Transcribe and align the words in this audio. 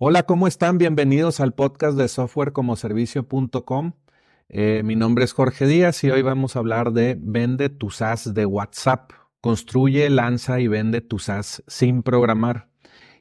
Hola, 0.00 0.22
¿cómo 0.22 0.46
están? 0.46 0.78
Bienvenidos 0.78 1.40
al 1.40 1.54
podcast 1.54 1.98
de 1.98 2.06
softwarecomoservicio.com. 2.06 3.94
Eh, 4.48 4.82
mi 4.84 4.94
nombre 4.94 5.24
es 5.24 5.32
Jorge 5.32 5.66
Díaz 5.66 6.04
y 6.04 6.10
hoy 6.12 6.22
vamos 6.22 6.54
a 6.54 6.60
hablar 6.60 6.92
de 6.92 7.16
Vende 7.20 7.68
tu 7.68 7.90
SaaS 7.90 8.32
de 8.32 8.46
WhatsApp. 8.46 9.10
Construye, 9.40 10.08
lanza 10.08 10.60
y 10.60 10.68
vende 10.68 11.00
tu 11.00 11.18
SaaS 11.18 11.64
sin 11.66 12.04
programar. 12.04 12.68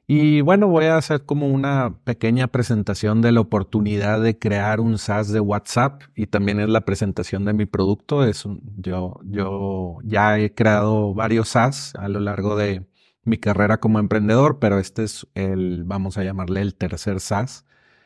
Y 0.06 0.42
bueno, 0.42 0.68
voy 0.68 0.86
a 0.86 0.98
hacer 0.98 1.26
como 1.26 1.48
una 1.48 1.98
pequeña 2.04 2.46
presentación 2.46 3.24
de 3.24 3.32
la 3.32 3.40
oportunidad 3.40 4.22
de 4.22 4.38
crear 4.38 4.80
un 4.80 5.00
SaaS 5.00 5.32
de 5.32 5.40
WhatsApp 5.40 6.04
y 6.16 6.28
también 6.28 6.60
es 6.60 6.70
la 6.70 6.82
presentación 6.82 7.44
de 7.46 7.54
mi 7.54 7.66
producto. 7.66 8.24
Es 8.24 8.46
yo, 8.78 9.20
yo 9.24 9.98
ya 10.04 10.38
he 10.38 10.54
creado 10.54 11.16
varios 11.16 11.50
SaaS 11.50 11.96
a 11.96 12.08
lo 12.08 12.20
largo 12.20 12.56
de, 12.56 12.86
mi 13.28 13.38
carrera 13.38 13.80
como 13.80 14.00
emprendedor, 14.00 14.60
pero 14.60 14.80
este 14.80 15.04
es 15.04 15.28
el, 15.36 15.84
vamos 15.86 16.18
a 16.18 16.24
llamarle 16.24 16.62
el 16.62 16.76
tercer 16.76 17.20
SaaS. 17.20 17.66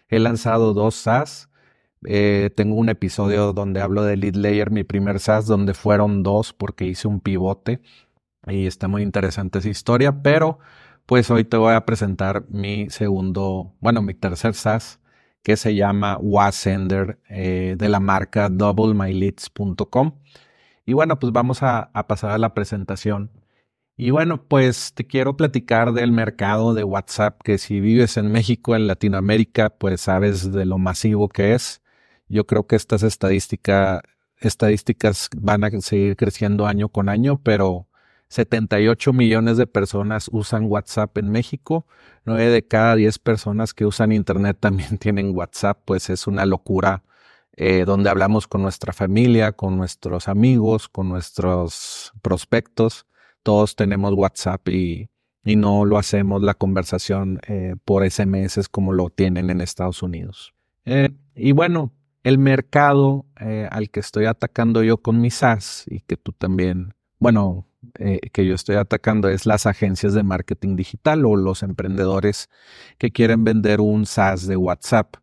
He 0.10 0.20
lanzado 0.20 0.74
dos 0.74 0.96
SaaS. 0.96 1.50
Eh, 2.06 2.50
tengo 2.56 2.75
un 2.75 2.89
episodio 2.89 3.54
donde 3.54 3.82
hablo 3.82 4.04
de 4.04 4.18
Lead 4.18 4.36
Layer, 4.36 4.71
mi 4.71 4.84
primer 4.84 5.20
SaaS, 5.20 5.46
donde 5.46 5.74
fueron 5.74 6.24
dos 6.24 6.54
porque 6.54 6.86
hice 6.86 7.07
un 7.07 7.20
pivote 7.21 7.82
y 8.48 8.65
está 8.68 8.88
muy 8.88 9.04
interesante 9.04 9.60
esa 9.60 9.70
historia, 9.70 10.24
pero 10.24 10.60
pues 11.06 11.29
hoy 11.29 11.43
te 11.43 11.57
voy 11.57 11.74
a 11.74 11.86
presentar 11.86 12.46
mi 12.50 12.90
segundo, 12.90 13.76
bueno, 13.82 14.01
mi 14.01 14.14
tercer 14.14 14.54
SaaS 14.56 15.00
que 15.43 15.57
se 15.57 15.76
llama 15.76 16.18
Wasender 16.21 17.20
eh, 17.29 17.76
de 17.78 17.90
la 17.90 18.00
marca 18.00 18.50
doublemyleads.com. 18.50 20.14
Y 20.86 20.93
bueno, 20.93 21.20
pues 21.20 21.34
vamos 21.34 21.64
a 21.64 21.92
pasar 22.07 22.32
a 22.32 22.38
la 22.38 22.54
presentación. 22.54 23.32
Y 24.04 24.10
bueno, 24.10 24.43
pues 24.47 24.93
te 24.96 25.05
quiero 25.05 25.37
platicar 25.37 25.93
del 25.93 26.11
mercado 26.11 26.73
de 26.73 26.83
WhatsApp, 26.83 27.39
que 27.43 27.59
si 27.59 27.79
vives 27.79 28.18
en 28.18 28.32
México, 28.32 28.75
en 28.75 28.87
Latinoamérica, 28.87 29.69
pues 29.69 30.01
sabes 30.01 30.51
de 30.51 30.65
lo 30.65 30.79
masivo 30.79 31.29
que 31.29 31.54
es. 31.54 31.83
Yo 32.28 32.47
creo 32.47 32.66
que 32.66 32.76
estas 32.76 33.03
estadísticas 33.03 34.02
van 35.38 35.64
a 35.64 35.70
seguir 35.81 36.16
creciendo 36.16 36.66
año 36.66 36.89
con 36.89 37.09
año, 37.09 37.39
pero 37.44 37.89
78 38.30 39.14
millones 39.14 39.58
de 39.58 39.67
personas 39.67 40.31
usan 40.33 40.66
WhatsApp 40.66 41.16
en 41.20 41.30
México. 41.30 41.86
9 42.26 42.50
de 42.50 42.67
cada 42.67 42.95
10 42.95 43.20
personas 43.20 43.76
que 43.76 43.86
usan 43.86 44.11
Internet 44.11 44.58
también 44.59 44.98
tienen 45.00 45.38
WhatsApp, 45.38 45.80
pues 45.86 46.09
es 46.09 46.26
una 46.26 46.48
locura 46.48 47.04
eh, 47.56 47.86
donde 47.86 48.09
hablamos 48.09 48.48
con 48.48 48.64
nuestra 48.64 48.94
familia, 48.94 49.52
con 49.52 49.78
nuestros 49.78 50.28
amigos, 50.28 50.89
con 50.89 51.08
nuestros 51.08 52.14
prospectos 52.23 53.06
todos 53.44 53.75
tenemos 53.75 54.14
WhatsApp 54.14 54.67
y, 54.70 55.08
no 55.44 55.86
lo 55.86 55.97
hacemos 55.97 56.44
la 56.44 56.53
conversación 56.53 57.39
eh, 57.48 57.75
por 57.83 58.08
SMS 58.08 58.70
como 58.70 58.94
lo 58.94 59.09
tienen 59.09 59.50
en 59.50 59.59
Estados 59.59 60.03
Unidos. 60.03 60.53
Eh, 60.86 61.09
y 61.33 61.52
bueno, 61.52 61.92
el 62.23 62.38
mercado 62.38 63.25
eh, 63.39 63.67
al 63.72 63.89
que 63.89 64.02
estoy 64.02 64.25
atacando 64.25 64.83
yo 64.83 64.98
con 64.98 65.20
mi 65.20 65.31
SaaS 65.31 65.86
y 65.88 66.02
que 66.02 66.16
tú 66.16 66.31
también, 66.31 66.94
bueno, 67.17 67.66
que 67.95 68.45
yo 68.45 68.53
estoy 68.53 68.75
atacando 68.75 69.30
es 69.30 69.48
las 69.48 69.66
agencias 69.66 70.14
de 70.14 70.22
marketing 70.22 70.76
digital 70.76 71.26
o 71.26 71.36
los 71.36 71.64
emprendedores 71.64 72.48
que 73.00 73.09
quieren 73.09 73.44
vender 73.44 73.81
un 73.81 74.05
SaaS 74.05 74.45
de 74.45 74.58
WhatsApp. 74.58 75.16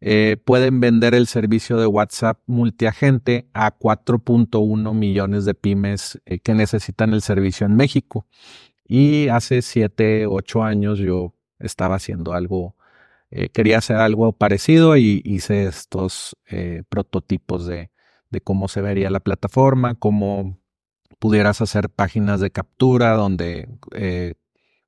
Eh, 0.00 0.36
pueden 0.44 0.80
vender 0.80 1.14
el 1.14 1.26
servicio 1.26 1.78
de 1.78 1.86
WhatsApp 1.86 2.40
multiagente 2.46 3.48
a 3.54 3.76
4.1 3.78 4.94
millones 4.94 5.44
de 5.46 5.54
pymes 5.54 6.20
eh, 6.26 6.38
que 6.40 6.54
necesitan 6.54 7.14
el 7.14 7.22
servicio 7.22 7.66
en 7.66 7.76
México. 7.76 8.26
Y 8.86 9.28
hace 9.28 9.62
7, 9.62 10.26
8 10.26 10.62
años 10.62 10.98
yo 10.98 11.34
estaba 11.58 11.96
haciendo 11.96 12.34
algo, 12.34 12.76
eh, 13.30 13.48
quería 13.48 13.78
hacer 13.78 13.96
algo 13.96 14.32
parecido 14.32 14.96
y 14.96 15.22
hice 15.24 15.64
estos 15.66 16.36
prototipos 16.88 17.66
de, 17.66 17.90
cómo 18.44 18.68
se 18.68 18.82
vería 18.82 19.10
la 19.10 19.20
plataforma, 19.20 19.94
cómo 19.94 20.58
pudieras 21.18 21.62
hacer 21.62 21.88
páginas 21.90 22.40
de 22.40 22.50
captura 22.50 23.14
donde 23.14 23.68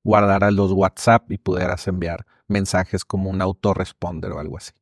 guardaras 0.05 0.53
los 0.53 0.73
WhatsApp 0.73 1.33
y 1.33 1.39
pudieras 1.39 1.89
enviar 1.89 2.27
mensajes 2.47 3.05
como 3.05 3.31
un 3.31 3.41
autoresponder 3.43 4.33
o 4.33 4.39
algo 4.39 4.59
así. 4.59 4.73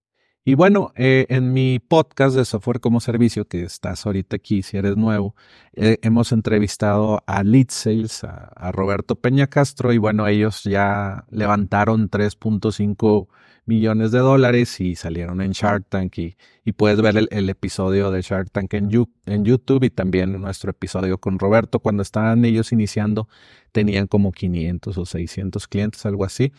Y 0.48 0.54
bueno, 0.54 0.92
eh, 0.94 1.26
en 1.28 1.52
mi 1.52 1.80
podcast 1.80 2.36
de 2.36 2.44
software 2.44 2.78
como 2.78 3.00
servicio, 3.00 3.48
que 3.48 3.64
estás 3.64 4.06
ahorita 4.06 4.36
aquí, 4.36 4.62
si 4.62 4.76
eres 4.76 4.96
nuevo, 4.96 5.34
eh, 5.72 5.98
hemos 6.02 6.30
entrevistado 6.30 7.20
a 7.26 7.42
Lead 7.42 7.66
Sales, 7.70 8.22
a, 8.22 8.70
Roberto 8.70 9.16
Peña 9.16 9.48
Castro, 9.48 9.92
y 9.92 9.98
bueno, 9.98 10.28
ellos 10.28 10.62
ya 10.62 11.24
levantaron 11.32 12.08
3.5 12.08 13.26
millones 13.64 14.12
de 14.12 14.20
dólares 14.20 14.80
y 14.80 14.94
salieron 14.94 15.40
en 15.40 15.50
Shark 15.50 15.86
Tank 15.88 16.16
y, 16.18 16.36
puedes 16.76 17.02
ver 17.02 17.26
el, 17.28 17.50
episodio 17.50 18.12
de 18.12 18.22
Shark 18.22 18.52
Tank 18.52 18.72
en 18.74 19.44
YouTube 19.44 19.82
y 19.82 19.90
también 19.90 20.40
nuestro 20.40 20.70
episodio 20.70 21.18
con 21.18 21.40
Roberto. 21.40 21.80
Cuando 21.80 22.04
estaban 22.04 22.44
ellos 22.44 22.70
iniciando, 22.70 23.28
tenían 23.72 24.06
como 24.06 24.30
500 24.30 24.96
o 24.96 25.06
600 25.06 25.66
clientes, 25.66 26.06
algo 26.06 26.24
así. 26.24 26.52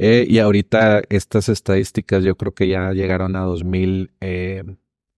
Eh, 0.00 0.26
y 0.28 0.38
ahorita 0.38 1.02
estas 1.08 1.48
estadísticas 1.48 2.22
yo 2.22 2.36
creo 2.36 2.54
que 2.54 2.68
ya 2.68 2.92
llegaron 2.92 3.34
a 3.34 3.40
2000, 3.40 4.12
eh, 4.20 4.62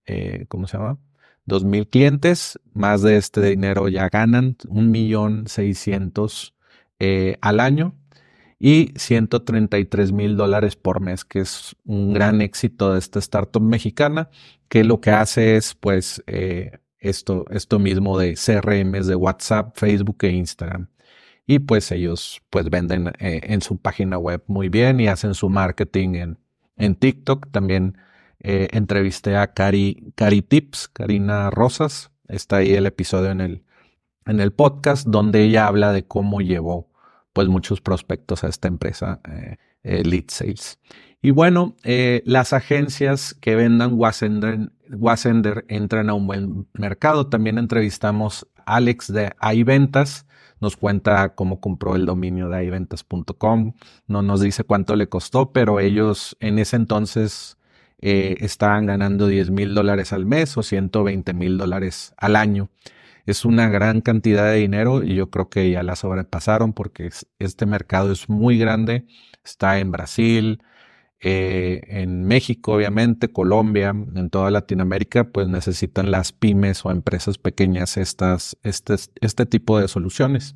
eh, 0.07 0.45
¿cómo 0.47 0.65
se 0.65 0.77
llama? 0.77 0.97
2000 1.45 1.87
clientes, 1.87 2.59
más 2.73 3.03
de 3.03 3.17
este 3.17 3.41
dinero 3.41 3.89
ya 3.89 4.09
ganan 4.09 4.57
un 4.67 4.89
millón 4.89 5.47
seiscientos 5.47 6.55
al 7.41 7.59
año 7.59 7.95
y 8.59 8.91
133 8.95 10.11
mil 10.11 10.35
dólares 10.37 10.75
por 10.75 10.99
mes, 10.99 11.25
que 11.25 11.41
es 11.41 11.75
un 11.85 12.13
gran 12.13 12.41
éxito 12.41 12.93
de 12.93 12.99
esta 12.99 13.19
startup 13.19 13.61
mexicana, 13.61 14.29
que 14.67 14.83
lo 14.83 14.99
que 15.01 15.11
hace 15.11 15.57
es 15.57 15.75
pues 15.75 16.23
esto, 16.99 17.45
esto 17.51 17.79
mismo 17.79 18.17
de 18.17 18.35
CRMs 18.35 19.07
de 19.07 19.15
WhatsApp, 19.15 19.77
Facebook 19.77 20.17
e 20.21 20.31
Instagram 20.31 20.90
y 21.51 21.59
pues 21.59 21.91
ellos 21.91 22.41
pues 22.49 22.69
venden 22.69 23.09
eh, 23.19 23.41
en 23.43 23.61
su 23.61 23.75
página 23.75 24.17
web 24.17 24.41
muy 24.47 24.69
bien 24.69 25.01
y 25.01 25.09
hacen 25.09 25.33
su 25.33 25.49
marketing 25.49 26.15
en, 26.15 26.37
en 26.77 26.95
TikTok. 26.95 27.51
También 27.51 27.97
eh, 28.39 28.69
entrevisté 28.71 29.35
a 29.35 29.51
Cari, 29.53 30.13
Cari 30.15 30.43
Tips, 30.43 30.87
Karina 30.87 31.49
Rosas. 31.49 32.09
Está 32.29 32.57
ahí 32.57 32.71
el 32.71 32.85
episodio 32.85 33.31
en 33.31 33.41
el, 33.41 33.63
en 34.25 34.39
el 34.39 34.53
podcast 34.53 35.05
donde 35.05 35.43
ella 35.43 35.67
habla 35.67 35.91
de 35.91 36.07
cómo 36.07 36.39
llevó 36.39 36.89
pues 37.33 37.49
muchos 37.49 37.81
prospectos 37.81 38.45
a 38.45 38.47
esta 38.47 38.69
empresa 38.69 39.19
eh, 39.83 40.03
Lead 40.05 40.29
Sales. 40.29 40.79
Y 41.21 41.31
bueno, 41.31 41.75
las 41.83 42.53
agencias 42.53 43.35
que 43.41 43.55
vendan 43.55 43.93
Wasender, 43.93 44.71
Wasender 44.89 45.65
entran 45.67 46.09
a 46.09 46.13
un 46.13 46.27
buen 46.27 46.67
mercado. 46.73 47.27
También 47.27 47.57
entrevistamos 47.57 48.47
Alex 48.75 49.11
de 49.11 49.33
iVentas 49.53 50.25
nos 50.59 50.77
cuenta 50.77 51.35
cómo 51.35 51.59
compró 51.59 51.95
el 51.95 52.05
dominio 52.05 52.47
de 52.49 52.63
iventas.com, 52.63 53.73
no 54.07 54.21
nos 54.21 54.41
dice 54.41 54.63
cuánto 54.63 54.95
le 54.95 55.09
costó, 55.09 55.51
pero 55.51 55.79
ellos 55.79 56.37
en 56.39 56.59
ese 56.59 56.75
entonces 56.75 57.57
eh, 57.99 58.37
estaban 58.39 58.85
ganando 58.85 59.27
10 59.27 59.49
mil 59.49 59.73
dólares 59.73 60.13
al 60.13 60.25
mes 60.25 60.55
o 60.57 60.63
120 60.63 61.33
mil 61.33 61.57
dólares 61.57 62.13
al 62.17 62.35
año. 62.35 62.69
Es 63.25 63.45
una 63.45 63.69
gran 63.69 64.01
cantidad 64.01 64.45
de 64.45 64.57
dinero 64.57 65.03
y 65.03 65.15
yo 65.15 65.29
creo 65.29 65.49
que 65.49 65.69
ya 65.69 65.83
la 65.83 65.95
sobrepasaron 65.95 66.73
porque 66.73 67.09
este 67.39 67.65
mercado 67.65 68.11
es 68.11 68.29
muy 68.29 68.57
grande. 68.57 69.05
Está 69.43 69.79
en 69.79 69.91
Brasil, 69.91 70.63
eh, 71.23 71.81
en 71.87 72.23
México, 72.23 72.73
obviamente, 72.73 73.31
Colombia, 73.31 73.89
en 73.89 74.29
toda 74.31 74.49
Latinoamérica, 74.49 75.25
pues 75.25 75.47
necesitan 75.47 76.09
las 76.09 76.31
pymes 76.31 76.83
o 76.83 76.89
empresas 76.89 77.37
pequeñas 77.37 77.95
estas, 77.97 78.57
este, 78.63 78.95
este 79.21 79.45
tipo 79.45 79.79
de 79.79 79.87
soluciones. 79.87 80.55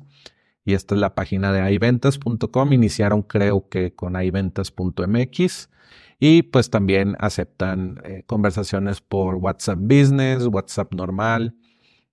Y 0.64 0.74
esta 0.74 0.96
es 0.96 1.00
la 1.00 1.14
página 1.14 1.52
de 1.52 1.72
iventas.com. 1.72 2.72
Iniciaron 2.72 3.22
creo 3.22 3.68
que 3.68 3.94
con 3.94 4.20
iventas.mx 4.20 5.70
y 6.18 6.42
pues 6.42 6.70
también 6.70 7.14
aceptan 7.20 8.00
eh, 8.04 8.24
conversaciones 8.26 9.00
por 9.00 9.36
WhatsApp 9.36 9.78
Business, 9.80 10.46
WhatsApp 10.46 10.92
normal, 10.92 11.54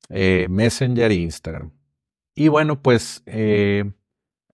eh, 0.10 0.46
Messenger 0.48 1.10
e 1.10 1.16
Instagram. 1.16 1.72
Y 2.36 2.50
bueno, 2.50 2.84
pues 2.84 3.24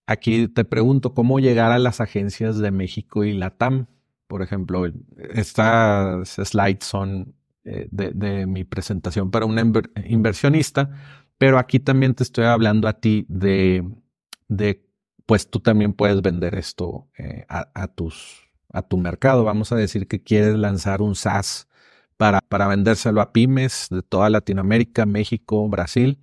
Aquí 0.10 0.48
te 0.48 0.66
pregunto 0.66 1.14
cómo 1.14 1.40
llegar 1.40 1.72
a 1.72 1.78
las 1.78 2.02
agencias 2.02 2.58
de 2.58 2.72
México 2.72 3.26
y 3.26 3.34
Latam. 3.34 3.86
Por 4.26 4.42
ejemplo, 4.42 4.92
estas 5.36 6.30
slides 6.30 6.84
son 6.84 7.36
eh, 7.64 7.88
de, 7.92 8.48
mi 8.48 8.64
presentación 8.64 9.30
para 9.30 9.46
un 9.46 9.60
inversionista, 10.08 10.90
pero 11.38 11.60
aquí 11.60 11.80
también 11.80 12.16
te 12.16 12.24
estoy 12.24 12.46
hablando 12.46 12.88
a 12.88 12.94
ti 12.94 13.28
de, 13.30 13.84
pues 15.28 15.48
tú 15.48 15.60
también 15.60 15.94
puedes 15.94 16.24
vender 16.24 16.56
esto 16.56 17.08
eh, 17.16 17.46
a 17.48 17.88
tu 17.88 18.98
mercado. 18.98 19.44
Vamos 19.44 19.72
a 19.72 19.76
decir 19.76 20.08
que 20.08 20.24
quieres 20.24 20.56
lanzar 20.56 21.04
un 21.04 21.14
SaaS 21.14 21.68
para, 22.18 22.42
para 22.42 22.68
vendérselo 22.68 23.22
a 23.22 23.32
pymes 23.32 23.86
de 23.92 24.02
toda 24.02 24.32
Latinoamérica, 24.32 25.06
México, 25.06 25.70
Brasil 25.70 26.18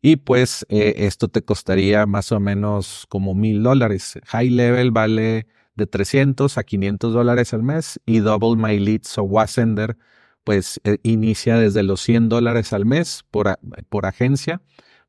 y 0.00 0.16
pues 0.16 0.64
eh, 0.68 0.94
esto 0.98 1.28
te 1.28 1.42
costaría 1.42 2.06
más 2.06 2.30
o 2.32 2.40
menos 2.40 3.06
como 3.08 3.34
mil 3.34 3.62
dólares. 3.62 4.18
High 4.26 4.50
level 4.50 4.90
vale 4.90 5.46
de 5.74 5.86
300 5.86 6.58
a 6.58 6.62
500 6.62 7.12
dólares 7.12 7.52
al 7.54 7.62
mes 7.62 8.00
y 8.06 8.20
Double 8.20 8.56
My 8.60 8.78
Leads 8.78 9.18
o 9.18 9.24
Wasender 9.24 9.96
pues 10.44 10.80
eh, 10.84 10.98
inicia 11.02 11.56
desde 11.58 11.82
los 11.82 12.00
100 12.00 12.28
dólares 12.28 12.72
al 12.72 12.86
mes 12.86 13.24
por, 13.30 13.58
por, 13.88 14.06
agencia 14.06 14.62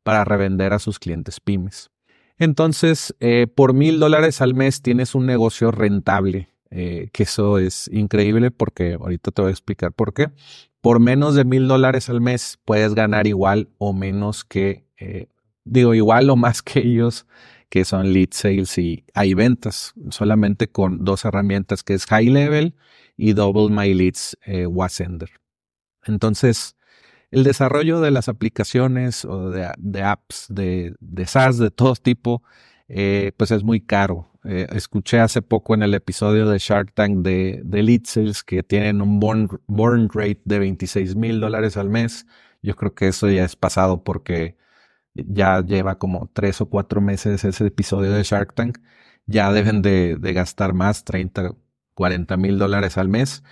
para 0.04 0.26
revender 0.26 0.74
a 0.74 0.80
sus 0.80 1.00
clientes 1.00 1.40
pymes. 1.40 1.92
Entonces, 2.38 3.16
eh, 3.20 3.48
por 3.48 3.74
mil 3.74 4.00
dólares 4.00 4.42
al 4.42 4.54
mes 4.54 4.82
tienes 4.82 5.16
un 5.16 5.26
negocio 5.26 5.72
rentable, 5.72 6.50
que 6.70 7.24
eso 7.24 7.58
es 7.58 7.90
increíble 7.92 8.52
porque 8.52 8.94
ahorita 8.94 9.32
te 9.32 9.42
voy 9.42 9.50
a 9.50 9.52
explicar 9.52 9.92
por 9.92 10.14
qué. 10.14 10.28
Por 10.82 11.00
menos 11.00 11.36
de 11.36 11.44
mil 11.44 11.68
dólares 11.68 12.10
al 12.10 12.22
mes 12.22 12.60
puedes 12.66 12.94
ganar 12.96 13.28
igual 13.28 13.70
o 13.78 13.94
menos 13.94 14.44
que, 14.46 14.86
digo, 15.66 15.94
igual 15.94 16.30
o 16.30 16.36
más 16.36 16.62
que 16.62 16.80
ellos 16.80 17.26
que 17.70 17.86
son 17.86 18.12
lead 18.12 18.30
sales 18.32 18.78
y 18.78 19.06
hay 19.14 19.36
ventas, 19.36 19.94
solamente 20.10 20.70
con 20.70 21.06
dos 21.06 21.24
herramientas 21.26 21.84
que 21.84 21.94
es 21.94 22.06
High 22.08 22.30
Level 22.30 22.76
y 23.16 23.34
Double 23.34 23.74
My 23.74 23.94
Leads 23.94 24.38
eh, 24.46 24.66
Wasender. 24.66 25.30
Entonces, 26.04 26.76
el 27.32 27.44
desarrollo 27.44 28.02
de 28.02 28.12
las 28.12 28.28
aplicaciones 28.28 29.24
o 29.24 29.52
de, 29.52 30.02
apps 30.02 30.48
de, 30.50 30.96
SaaS 31.26 31.60
de 31.60 31.70
todo 31.70 31.94
tipo, 31.96 32.42
eh, 32.88 33.34
pues 33.38 33.52
es 33.52 33.64
muy 33.64 33.82
caro. 33.82 34.29
Eh, 34.46 34.68
escuché 34.72 35.20
hace 35.20 35.42
poco 35.42 35.74
en 35.74 35.84
el 35.84 35.94
episodio 35.94 36.48
de 36.50 36.60
Shark 36.60 36.94
Tank 36.94 37.20
de, 37.20 37.62
de 37.64 38.02
Sales 38.06 38.44
que 38.44 38.64
tienen 38.64 39.02
un 39.02 39.20
burn 39.20 40.10
rate 40.14 40.42
de 40.46 40.60
26 40.60 41.16
mil 41.16 41.40
dólares 41.40 41.78
al 41.78 41.90
mes. 41.90 42.26
Yo 42.62 42.76
creo 42.76 42.94
que 42.96 43.08
eso 43.10 43.30
ya 43.30 43.44
es 43.46 43.56
pasado 43.56 44.04
porque 44.04 44.58
ya 45.14 45.62
lleva 45.62 45.98
como 45.98 46.30
tres 46.34 46.62
o 46.62 46.70
cuatro 46.70 47.02
meses 47.02 47.44
ese 47.44 47.68
episodio 47.68 48.12
de 48.12 48.24
Shark 48.24 48.54
Tank, 48.56 48.80
ya 49.26 49.52
deben 49.52 49.82
de, 49.82 50.18
gastar 50.34 50.74
más, 50.74 51.04
30, 51.04 51.56
40 51.94 52.38
mil 52.38 52.58
dólares 52.60 52.98
al 52.98 53.10
mes. 53.10 53.44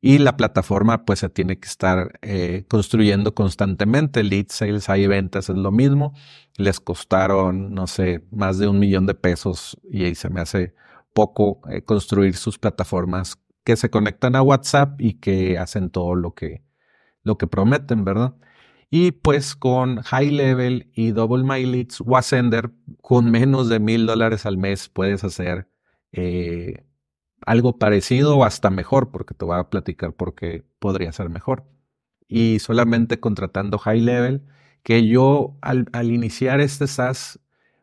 Y 0.00 0.18
la 0.18 0.36
plataforma 0.36 1.04
pues 1.04 1.20
se 1.20 1.28
tiene 1.28 1.58
que 1.58 1.68
estar 1.68 2.18
eh, 2.22 2.64
construyendo 2.68 3.34
constantemente. 3.34 4.22
Lead 4.22 4.46
sales, 4.50 4.88
hay 4.88 5.06
ventas, 5.06 5.48
es 5.48 5.56
lo 5.56 5.72
mismo. 5.72 6.14
Les 6.56 6.80
costaron, 6.80 7.74
no 7.74 7.86
sé, 7.86 8.24
más 8.30 8.58
de 8.58 8.68
un 8.68 8.78
millón 8.78 9.06
de 9.06 9.14
pesos 9.14 9.78
y 9.90 10.04
ahí 10.04 10.14
se 10.14 10.28
me 10.30 10.40
hace 10.40 10.74
poco 11.12 11.60
eh, 11.70 11.82
construir 11.82 12.36
sus 12.36 12.58
plataformas 12.58 13.38
que 13.64 13.76
se 13.76 13.90
conectan 13.90 14.36
a 14.36 14.42
WhatsApp 14.42 15.00
y 15.00 15.14
que 15.14 15.58
hacen 15.58 15.90
todo 15.90 16.14
lo 16.14 16.34
que, 16.34 16.62
lo 17.22 17.36
que 17.38 17.46
prometen, 17.46 18.04
¿verdad? 18.04 18.36
Y 18.90 19.10
pues 19.12 19.56
con 19.56 20.02
High 20.02 20.30
Level 20.30 20.90
y 20.94 21.10
Double 21.10 21.42
My 21.42 21.66
Leads 21.66 22.00
Wasender, 22.00 22.70
con 23.02 23.30
menos 23.30 23.68
de 23.68 23.80
mil 23.80 24.06
dólares 24.06 24.46
al 24.46 24.58
mes 24.58 24.88
puedes 24.88 25.24
hacer 25.24 25.68
eh, 26.12 26.85
algo 27.46 27.78
parecido 27.78 28.36
o 28.36 28.44
hasta 28.44 28.70
mejor, 28.70 29.10
porque 29.10 29.32
te 29.32 29.44
voy 29.44 29.58
a 29.58 29.70
platicar 29.70 30.12
por 30.12 30.34
qué 30.34 30.64
podría 30.80 31.12
ser 31.12 31.30
mejor. 31.30 31.64
Y 32.28 32.58
solamente 32.58 33.20
contratando 33.20 33.78
High 33.78 34.00
Level, 34.00 34.42
que 34.82 35.06
yo 35.06 35.56
al, 35.62 35.88
iniciar 36.10 36.60
este 36.60 36.86
SaaS 36.88 37.40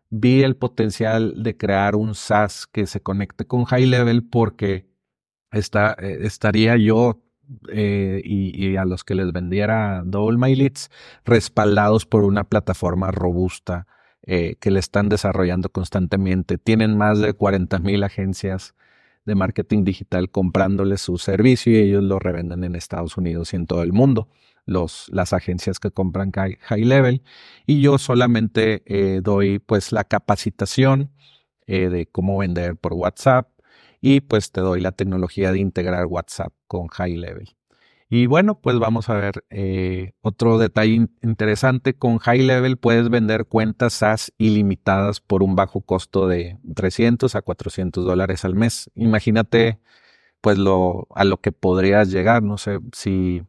vi 0.10 0.44
el 0.44 0.58
potencial 0.58 1.42
de 1.42 1.58
crear 1.58 1.96
un 1.96 2.14
SaaS 2.14 2.68
que 2.68 2.86
se 2.88 3.02
conecte 3.02 3.46
con 3.48 3.64
High 3.66 3.88
Level 3.88 4.24
porque 4.24 4.88
está, 5.52 5.96
eh, 6.00 6.20
estaría 6.22 6.76
yo 6.78 7.24
eh, 7.70 8.22
y, 8.24 8.76
a 8.76 8.86
los 8.86 9.04
que 9.04 9.16
les 9.16 9.32
vendiera 9.32 10.04
Double 10.06 10.38
My 10.38 10.56
Leads 10.56 10.92
respaldados 11.26 12.06
por 12.06 12.24
una 12.26 12.44
plataforma 12.44 13.12
robusta 13.12 13.88
eh, 14.24 14.56
que 14.60 14.72
le 14.72 14.80
están 14.80 15.10
desarrollando 15.10 15.70
constantemente. 15.70 16.58
Tienen 16.58 16.98
más 16.98 17.20
de 17.20 17.34
40 17.34 17.80
mil 17.80 18.04
agencias 18.04 18.76
de 19.26 19.36
marketing 19.36 19.84
digital 19.84 20.30
comprándoles 20.30 21.02
su 21.02 21.18
servicio 21.18 21.74
y 21.74 21.78
ellos 21.78 22.04
lo 22.04 22.20
revenden 22.20 22.64
en 22.64 22.76
Estados 22.76 23.18
Unidos 23.18 23.54
y 23.54 23.58
en 23.58 23.68
todo 23.68 23.84
el 23.84 23.94
mundo. 23.94 24.30
Los, 24.66 25.10
las 25.12 25.34
agencias 25.34 25.80
que 25.80 25.92
compran 25.92 26.32
high, 26.32 26.86
level 26.86 27.22
y 27.66 27.82
yo 27.82 27.98
solamente 27.98 28.84
eh, 28.86 29.20
doy 29.22 29.60
pues 29.60 29.92
la 29.92 30.06
capacitación 30.06 31.12
de 31.68 32.08
cómo 32.12 32.38
vender 32.38 32.76
por 32.76 32.94
WhatsApp, 32.94 33.48
y 34.06 34.20
pues 34.20 34.52
te 34.52 34.60
doy 34.60 34.82
la 34.82 34.92
tecnología 34.92 35.54
de 35.54 35.60
integrar 35.60 36.08
WhatsApp 36.08 36.54
con 36.68 36.88
High 36.90 37.16
Level. 37.16 37.56
Y 38.16 38.28
bueno, 38.28 38.62
pues 38.62 38.78
vamos 38.78 39.10
a 39.10 39.16
ver 39.16 39.44
eh, 39.50 40.14
otro 40.22 40.60
detalle 40.60 41.08
interesante. 41.24 41.96
Con 41.96 42.20
High 42.20 42.44
Level 42.44 42.78
puedes 42.78 43.10
vender 43.10 43.48
cuentas 43.48 43.94
SaaS 43.94 44.32
ilimitadas 44.38 45.20
por 45.20 45.42
un 45.42 45.56
bajo 45.56 45.82
costo 45.82 46.28
de 46.28 46.60
300 46.76 47.34
a 47.34 47.42
400 47.42 48.06
dólares 48.06 48.46
al 48.46 48.54
mes. 48.54 48.92
Imagínate 48.94 49.80
pues 50.42 50.60
lo, 50.60 51.08
a 51.16 51.24
lo 51.24 51.42
que 51.42 51.52
podrías 51.52 52.12
llegar. 52.12 52.44
No 52.44 52.60
sé 52.60 52.78
si 52.92 53.42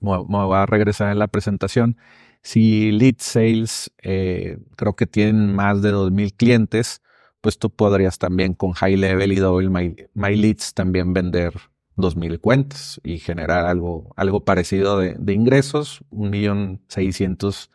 me 0.00 0.18
voy 0.18 0.56
a 0.58 0.66
regresar 0.66 1.10
en 1.10 1.18
la 1.18 1.28
presentación. 1.28 1.96
Si 2.42 2.92
Lead 2.92 3.16
Sales 3.20 3.90
eh, 4.02 4.58
creo 4.76 4.96
que 4.96 5.06
tienen 5.06 5.54
más 5.54 5.80
de 5.80 5.94
2.000 5.94 6.36
clientes, 6.36 7.00
pues 7.40 7.58
tú 7.58 7.70
podrías 7.70 8.18
también 8.18 8.52
con 8.52 8.72
High 8.72 8.98
Level 8.98 9.32
y 9.32 9.36
Double 9.36 9.70
My, 9.70 10.36
Leads 10.36 10.74
también 10.74 11.14
vender 11.14 11.54
2.000 11.96 12.40
cuentas 12.40 13.00
y 13.04 13.18
generar 13.18 13.66
algo, 13.66 14.12
algo 14.16 14.44
parecido 14.44 14.98
de, 14.98 15.32
ingresos, 15.32 16.02
un 16.10 16.30
millón 16.30 16.80
seiscientos 16.88 17.70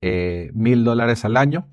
eh, 0.00 0.50
mil 0.54 0.84
dólares 0.84 1.24
al 1.24 1.36
año 1.36 1.68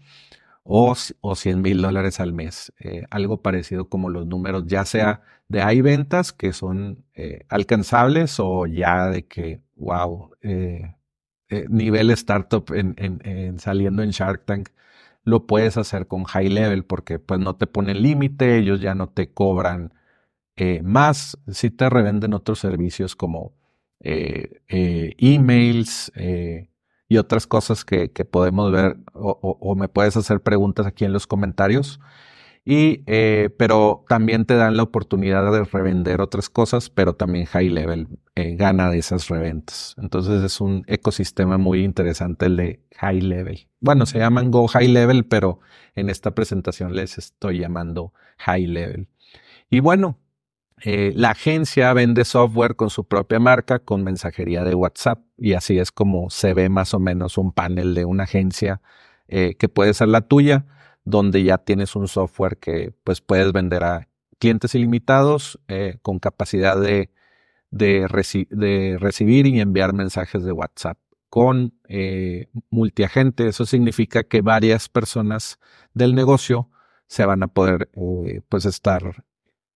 o, 0.63 0.95
o 1.21 1.35
100 1.35 1.61
mil 1.61 1.81
dólares 1.81 2.19
al 2.19 2.33
mes. 2.33 2.73
Eh, 2.79 3.05
algo 3.09 3.41
parecido 3.41 3.89
como 3.89 4.09
los 4.09 4.27
números, 4.27 4.65
ya 4.67 4.85
sea 4.85 5.21
de 5.47 5.61
hay 5.61 5.81
ventas 5.81 6.33
que 6.33 6.53
son 6.53 7.05
eh, 7.15 7.45
alcanzables 7.49 8.39
o 8.39 8.67
ya 8.67 9.07
de 9.07 9.25
que, 9.27 9.61
wow, 9.75 10.31
nivel 11.69 12.11
startup 12.11 12.65
en, 12.73 13.59
saliendo 13.59 14.03
en 14.03 14.09
Shark 14.11 14.45
Tank 14.45 14.69
lo 15.27 15.45
puedes 15.45 15.75
hacer 15.77 16.07
con 16.07 16.23
high 16.23 16.49
level 16.49 16.85
porque 16.85 17.19
pues 17.19 17.39
no 17.39 17.55
te 17.57 17.67
ponen 17.67 18.01
límite, 18.01 18.57
ellos 18.57 18.79
ya 18.79 18.95
no 18.95 19.09
te 19.09 19.29
cobran 19.33 19.93
eh, 20.57 20.81
más, 20.83 21.37
si 21.51 21.69
te 21.69 21.87
revenden 21.87 22.33
otros 22.33 22.57
servicios 22.59 23.15
como 23.15 23.53
eh, 23.99 24.61
eh, 24.67 25.13
emails 25.19 26.11
y 27.07 27.17
otras 27.17 27.45
cosas 27.45 27.85
que, 27.85 28.09
podemos 28.09 28.71
ver 28.71 28.97
o, 29.13 29.75
me 29.75 29.87
puedes 29.87 30.17
hacer 30.17 30.41
preguntas 30.41 30.87
aquí 30.87 31.05
en 31.05 31.13
los 31.13 31.27
comentarios. 31.27 31.99
Y, 32.69 33.03
pero 33.57 34.03
también 34.09 34.45
te 34.45 34.55
dan 34.55 34.75
la 34.75 34.83
oportunidad 34.83 35.49
de 35.53 35.63
revender 35.63 36.19
otras 36.19 36.49
cosas, 36.49 36.89
pero 36.89 37.13
también 37.13 37.45
High 37.45 37.69
Level 37.69 38.07
gana 38.35 38.89
de 38.89 38.97
esas 38.97 39.29
reventas. 39.29 39.95
Entonces 39.97 40.43
es 40.43 40.59
un 40.59 40.83
ecosistema 40.87 41.57
muy 41.57 41.83
interesante 41.85 42.47
el 42.47 42.57
de 42.57 42.81
High 42.97 43.21
Level. 43.21 43.69
Bueno, 43.79 44.05
se 44.05 44.19
llaman 44.19 44.51
Go 44.51 44.67
High 44.67 44.89
Level, 44.89 45.25
pero 45.27 45.61
en 45.95 46.09
esta 46.09 46.31
presentación 46.31 46.93
les 46.93 47.17
estoy 47.17 47.59
llamando 47.59 48.11
High 48.39 48.67
Level. 48.67 49.07
Y 49.69 49.79
bueno, 49.79 50.17
eh, 50.83 51.11
la 51.15 51.31
agencia 51.31 51.91
vende 51.93 52.25
software 52.25 52.75
con 52.75 52.89
su 52.89 53.05
propia 53.07 53.39
marca, 53.39 53.79
con 53.79 54.03
mensajería 54.03 54.63
de 54.63 54.75
WhatsApp, 54.75 55.19
y 55.37 55.53
así 55.53 55.79
es 55.79 55.91
como 55.91 56.29
se 56.29 56.53
ve 56.53 56.69
más 56.69 56.93
o 56.93 56.99
menos 56.99 57.37
un 57.37 57.51
panel 57.51 57.93
de 57.93 58.05
una 58.05 58.23
agencia 58.23 58.81
que 59.29 59.67
puede 59.67 59.93
ser 59.93 60.07
la 60.07 60.21
tuya 60.21 60.65
donde 61.07 61.43
ya 61.43 61.57
tienes 61.57 61.95
un 61.95 62.09
software 62.09 62.57
que 62.57 62.93
pues 63.05 63.21
puedes 63.21 63.53
vender 63.53 63.83
a 63.83 64.09
clientes 64.39 64.75
ilimitados 64.75 65.57
eh, 65.69 65.99
con 66.01 66.19
capacidad 66.19 66.79
de, 66.79 67.11
de, 67.71 68.07
recibir 68.99 69.47
y 69.47 69.61
enviar 69.61 69.93
mensajes 69.93 70.43
de 70.43 70.51
WhatsApp 70.51 70.97
con 71.29 71.73
eh, 71.87 72.49
multiagente. 72.69 73.47
Eso 73.47 73.65
significa 73.65 74.23
que 74.23 74.41
varias 74.41 74.89
personas 74.89 75.59
del 75.93 76.13
negocio 76.13 76.69
se 77.07 77.25
van 77.25 77.41
a 77.41 77.47
poder 77.47 77.89
eh, 77.93 78.41
pues 78.49 78.65
estar 78.65 79.23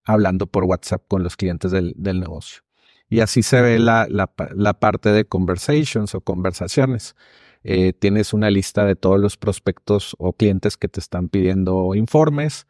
hablando 0.06 0.48
por 0.48 0.64
WhatsApp 0.64 1.04
con 1.08 1.24
los 1.24 1.38
clientes 1.38 1.72
del, 1.72 1.96
negocio. 1.98 2.62
Y 3.10 3.20
así 3.20 3.44
se 3.44 3.62
ve 3.62 3.80
la, 3.80 4.08
la 4.10 4.74
parte 4.80 5.12
de 5.12 5.26
conversations 5.26 6.16
o 6.16 6.22
conversaciones. 6.22 7.16
Eh, 7.64 7.94
tienes 7.94 8.34
una 8.34 8.50
lista 8.50 8.86
de 8.86 8.96
todos 8.96 9.20
los 9.20 9.38
prospectos 9.38 10.16
o 10.18 10.34
clientes 10.34 10.78
que 10.78 10.88
te 10.88 11.00
están 11.00 11.30
pidiendo 11.30 11.94
informes 11.94 12.66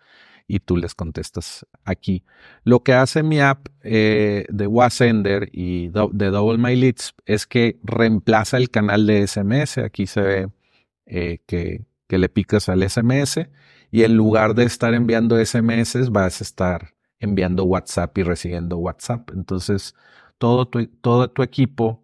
y 0.47 0.59
tú 0.59 0.75
les 0.75 0.95
contestas 0.95 1.65
aquí. 1.85 2.25
Lo 2.65 2.83
que 2.83 2.93
hace 2.93 3.23
mi 3.23 3.39
app 3.39 3.67
eh, 3.83 4.45
de 4.49 4.67
Wasender 4.67 5.49
y 5.53 5.87
de 5.87 6.29
Double 6.29 6.57
My 6.57 6.75
Leads 6.75 7.13
es 7.25 7.47
que 7.47 7.79
reemplaza 7.83 8.57
el 8.57 8.69
canal 8.69 9.07
de 9.07 9.25
SMS. 9.25 9.77
Aquí 9.77 10.07
se 10.07 10.21
ve 10.21 10.49
eh, 11.05 11.39
que, 11.45 11.85
que, 12.07 12.17
le 12.17 12.27
picas 12.27 12.67
al 12.67 12.87
SMS 12.87 13.47
y 13.91 14.03
en 14.03 14.15
lugar 14.15 14.55
de 14.55 14.65
estar 14.65 14.93
enviando 14.93 15.43
SMS 15.43 16.09
vas 16.09 16.41
a 16.41 16.43
estar 16.43 16.93
enviando 17.21 17.63
WhatsApp 17.63 18.17
y 18.17 18.23
recibiendo 18.23 18.77
WhatsApp. 18.77 19.31
Entonces, 19.33 19.95
todo 20.37 20.69
todo 21.01 21.29
tu 21.29 21.43
equipo 21.43 22.01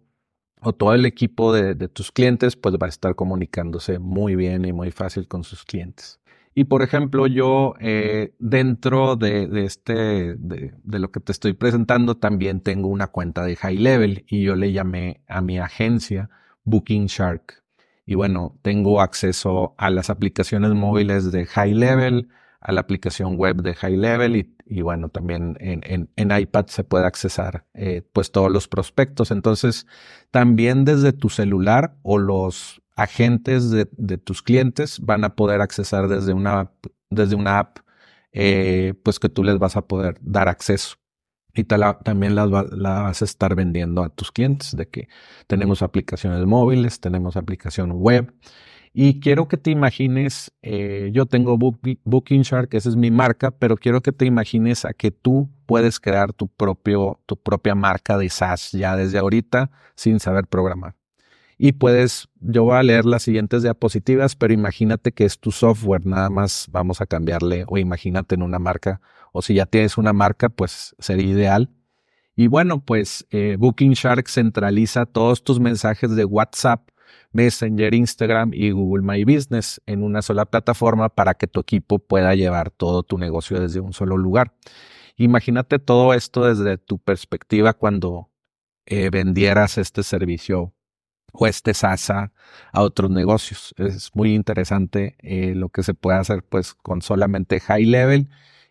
o 0.60 0.72
todo 0.72 0.94
el 0.94 1.06
equipo 1.06 1.52
de, 1.52 1.74
tus 1.88 2.12
clientes 2.12 2.56
pues 2.56 2.74
va 2.76 2.86
a 2.86 2.88
estar 2.88 3.14
comunicándose 3.14 3.98
muy 3.98 4.36
bien 4.36 4.64
y 4.64 4.72
muy 4.72 4.90
fácil 4.90 5.28
con 5.28 5.44
sus 5.44 5.64
clientes. 5.64 6.20
Y 6.54 6.64
por 6.64 6.82
ejemplo, 6.82 7.26
yo 7.28 7.74
eh, 7.78 8.34
dentro 8.40 9.14
de, 9.14 9.48
este, 9.64 10.34
de, 10.34 10.72
lo 10.82 11.12
que 11.12 11.20
te 11.20 11.30
estoy 11.30 11.52
presentando, 11.52 12.16
también 12.16 12.60
tengo 12.60 12.88
una 12.88 13.06
cuenta 13.06 13.44
de 13.44 13.54
High 13.54 13.78
Level 13.78 14.24
y 14.26 14.42
yo 14.42 14.56
le 14.56 14.72
llamé 14.72 15.20
a 15.28 15.40
mi 15.40 15.58
agencia 15.58 16.30
Booking 16.64 17.06
Shark. 17.06 17.62
Y 18.06 18.14
bueno, 18.16 18.58
tengo 18.62 19.00
acceso 19.00 19.74
a 19.78 19.90
las 19.90 20.10
aplicaciones 20.10 20.72
móviles 20.72 21.30
de 21.30 21.46
High 21.46 21.74
Level, 21.74 22.28
a 22.60 22.72
la 22.72 22.80
aplicación 22.80 23.36
web 23.36 23.62
de 23.62 23.74
High 23.74 23.96
Level 23.96 24.56
y, 24.66 24.82
bueno, 24.82 25.08
también 25.08 25.56
en, 25.60 26.10
en, 26.16 26.38
iPad 26.38 26.66
se 26.66 26.84
puede 26.84 27.06
accesar 27.06 27.66
eh, 27.74 28.02
pues 28.12 28.32
todos 28.32 28.50
los 28.50 28.68
prospectos. 28.68 29.30
Entonces, 29.30 29.86
también 30.30 30.84
desde 30.84 31.12
tu 31.12 31.30
celular 31.30 31.96
o 32.02 32.18
los 32.18 32.82
agentes 32.96 33.70
de, 33.70 33.86
tus 34.18 34.42
clientes 34.42 34.98
van 35.00 35.24
a 35.24 35.36
poder 35.36 35.60
accesar 35.60 36.08
desde 36.08 36.32
una, 36.32 36.72
desde 37.10 37.36
una 37.36 37.60
app, 37.60 37.78
eh, 38.32 38.94
pues 39.04 39.20
que 39.20 39.28
tú 39.28 39.44
les 39.44 39.58
vas 39.58 39.76
a 39.76 39.86
poder 39.86 40.18
dar 40.20 40.48
acceso. 40.48 40.96
Y 41.54 41.64
también 41.64 42.34
las 42.34 42.50
la 42.50 43.02
vas 43.02 43.22
a 43.22 43.24
estar 43.24 43.54
vendiendo 43.54 44.02
a 44.02 44.10
tus 44.10 44.30
clientes 44.30 44.76
de 44.76 44.88
que 44.88 45.08
tenemos 45.46 45.82
aplicaciones 45.82 46.44
móviles, 46.44 47.00
tenemos 47.00 47.36
aplicación 47.36 47.92
web, 47.92 48.32
y 49.00 49.20
quiero 49.20 49.46
que 49.46 49.56
te 49.56 49.70
imagines, 49.70 50.50
eh, 50.60 51.10
yo 51.12 51.26
tengo 51.26 51.56
Booking 51.56 52.42
Shark, 52.42 52.74
esa 52.74 52.88
es 52.88 52.96
mi 52.96 53.12
marca, 53.12 53.52
pero 53.52 53.76
quiero 53.76 54.00
que 54.00 54.10
te 54.10 54.24
imagines 54.24 54.84
a 54.84 54.92
que 54.92 55.12
tú 55.12 55.48
puedes 55.66 56.00
crear 56.00 56.32
tu, 56.32 56.48
propio, 56.48 57.20
tu 57.24 57.36
propia 57.36 57.76
marca 57.76 58.18
de 58.18 58.28
SaaS 58.28 58.72
ya 58.72 58.96
desde 58.96 59.18
ahorita 59.18 59.70
sin 59.94 60.18
saber 60.18 60.48
programar. 60.48 60.96
Y 61.58 61.74
puedes, 61.74 62.28
yo 62.40 62.64
voy 62.64 62.76
a 62.76 62.82
leer 62.82 63.04
las 63.04 63.22
siguientes 63.22 63.62
diapositivas, 63.62 64.34
pero 64.34 64.52
imagínate 64.52 65.12
que 65.12 65.26
es 65.26 65.38
tu 65.38 65.52
software, 65.52 66.04
nada 66.04 66.28
más 66.28 66.66
vamos 66.72 67.00
a 67.00 67.06
cambiarle, 67.06 67.66
o 67.68 67.78
imagínate 67.78 68.34
en 68.34 68.42
una 68.42 68.58
marca, 68.58 69.00
o 69.30 69.42
si 69.42 69.54
ya 69.54 69.66
tienes 69.66 69.96
una 69.96 70.12
marca, 70.12 70.48
pues 70.48 70.96
sería 70.98 71.28
ideal. 71.28 71.70
Y 72.34 72.48
bueno, 72.48 72.84
pues 72.84 73.24
eh, 73.30 73.54
Booking 73.60 73.92
Shark 73.92 74.28
centraliza 74.28 75.06
todos 75.06 75.44
tus 75.44 75.60
mensajes 75.60 76.16
de 76.16 76.24
WhatsApp 76.24 76.88
Messenger, 77.32 77.94
Instagram 77.94 78.50
y 78.54 78.70
Google 78.70 79.02
My 79.02 79.24
Business 79.24 79.80
en 79.86 80.02
una 80.02 80.22
sola 80.22 80.46
plataforma 80.46 81.08
para 81.08 81.34
que 81.34 81.46
tu 81.46 81.60
equipo 81.60 81.98
pueda 81.98 82.34
llevar 82.34 82.70
todo 82.70 83.02
tu 83.02 83.18
negocio 83.18 83.60
desde 83.60 83.80
un 83.80 83.92
solo 83.92 84.16
lugar. 84.16 84.54
Imagínate 85.16 85.78
todo 85.78 86.14
esto 86.14 86.44
desde 86.44 86.78
tu 86.78 86.98
perspectiva 86.98 87.74
cuando 87.74 88.30
eh, 88.86 89.10
vendieras 89.10 89.76
este 89.78 90.02
servicio 90.02 90.72
o 91.32 91.46
este 91.46 91.74
SASA 91.74 92.32
a 92.72 92.82
otros 92.82 93.10
negocios. 93.10 93.74
Es 93.76 94.14
muy 94.14 94.34
interesante 94.34 95.16
eh, 95.18 95.54
lo 95.54 95.68
que 95.68 95.82
se 95.82 95.94
puede 95.94 96.18
hacer 96.18 96.42
pues 96.42 96.74
con 96.74 97.02
solamente 97.02 97.60
high 97.60 97.84
level 97.84 98.28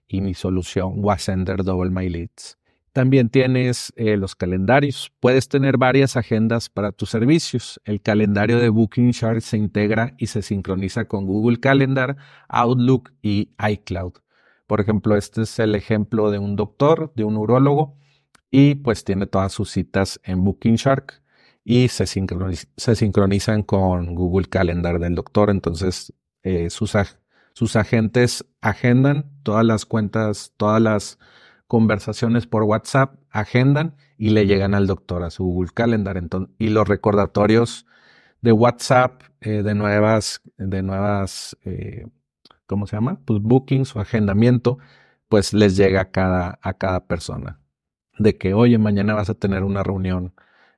y 0.08 0.22
mi 0.22 0.34
solución 0.34 0.94
Wasender 0.96 1.64
Double 1.64 1.92
My 1.92 2.10
Leads. 2.10 2.58
También 2.98 3.30
tienes 3.30 3.94
eh, 3.96 4.18
los 4.18 4.36
calendarios. 4.36 5.12
Puedes 5.20 5.48
tener 5.48 5.78
varias 5.78 6.18
agendas 6.18 6.68
para 6.68 6.92
tus 6.92 7.12
servicios. 7.12 7.80
El 7.86 8.02
calendario 8.02 8.58
de 8.58 8.70
Booking 8.70 9.12
Chart 9.12 9.40
se 9.42 9.56
integra 9.56 10.16
y 10.18 10.26
se 10.26 10.42
sincroniza 10.42 11.06
con 11.06 11.28
Google 11.28 11.60
Calendar, 11.60 12.18
Outlook 12.50 13.12
y 13.22 13.52
iCloud. 13.70 14.14
Por 14.66 14.82
ejemplo, 14.82 15.16
este 15.16 15.44
es 15.44 15.60
el 15.60 15.76
ejemplo 15.76 16.32
de 16.32 16.40
un 16.40 16.56
doctor, 16.56 17.14
de 17.16 17.24
un 17.24 17.38
urólogo, 17.38 18.00
y 18.50 18.74
pues 18.74 19.04
tiene 19.04 19.28
todas 19.28 19.54
sus 19.54 19.70
citas 19.70 20.20
en 20.24 20.44
Booking 20.44 20.78
Shark 20.78 21.22
y 21.64 21.90
se, 21.90 22.08
sincronizan 22.08 23.62
con 23.62 24.16
Google 24.16 24.48
Calendar 24.48 24.98
del 24.98 25.14
doctor. 25.14 25.52
Entonces, 25.52 26.14
eh, 26.42 26.72
sus 26.72 27.76
agentes 27.76 28.44
agendan 28.60 29.30
todas 29.44 29.64
las 29.64 29.86
cuentas, 29.86 30.52
todas 30.58 30.82
las 30.82 31.20
conversaciones 31.68 32.48
por 32.48 32.64
WhatsApp, 32.64 33.16
agendan 33.30 33.96
y 34.18 34.30
le 34.30 34.46
llegan 34.46 34.74
al 34.74 34.88
doctor 34.88 35.24
a 35.24 35.30
su 35.30 35.44
Google 35.44 35.72
Calendar. 35.74 36.18
Entonces, 36.18 36.54
y 36.58 36.70
los 36.70 36.88
recordatorios 36.88 37.86
de 38.42 38.52
WhatsApp 38.52 39.22
eh, 39.42 39.64
de 39.64 39.76
nuevas, 39.76 40.42
de 40.58 40.82
nuevas, 40.82 41.58
eh, 41.66 42.08
¿cómo 42.66 42.88
se 42.88 42.96
llama? 42.96 43.20
Pues 43.26 43.42
bookings 43.42 43.96
o 43.96 44.00
agendamiento, 44.00 44.78
pues 45.30 45.54
les 45.54 45.76
llega 45.76 46.02
a 46.02 46.12
cada, 46.12 46.60
a 46.62 46.74
cada 46.74 47.06
persona. 47.06 47.60
De 48.18 48.38
que, 48.38 48.54
oye, 48.54 48.78
mañana 48.78 49.14
vas 49.14 49.30
a 49.30 49.36
tener 49.36 49.64
una 49.64 49.84
reunión 49.84 50.34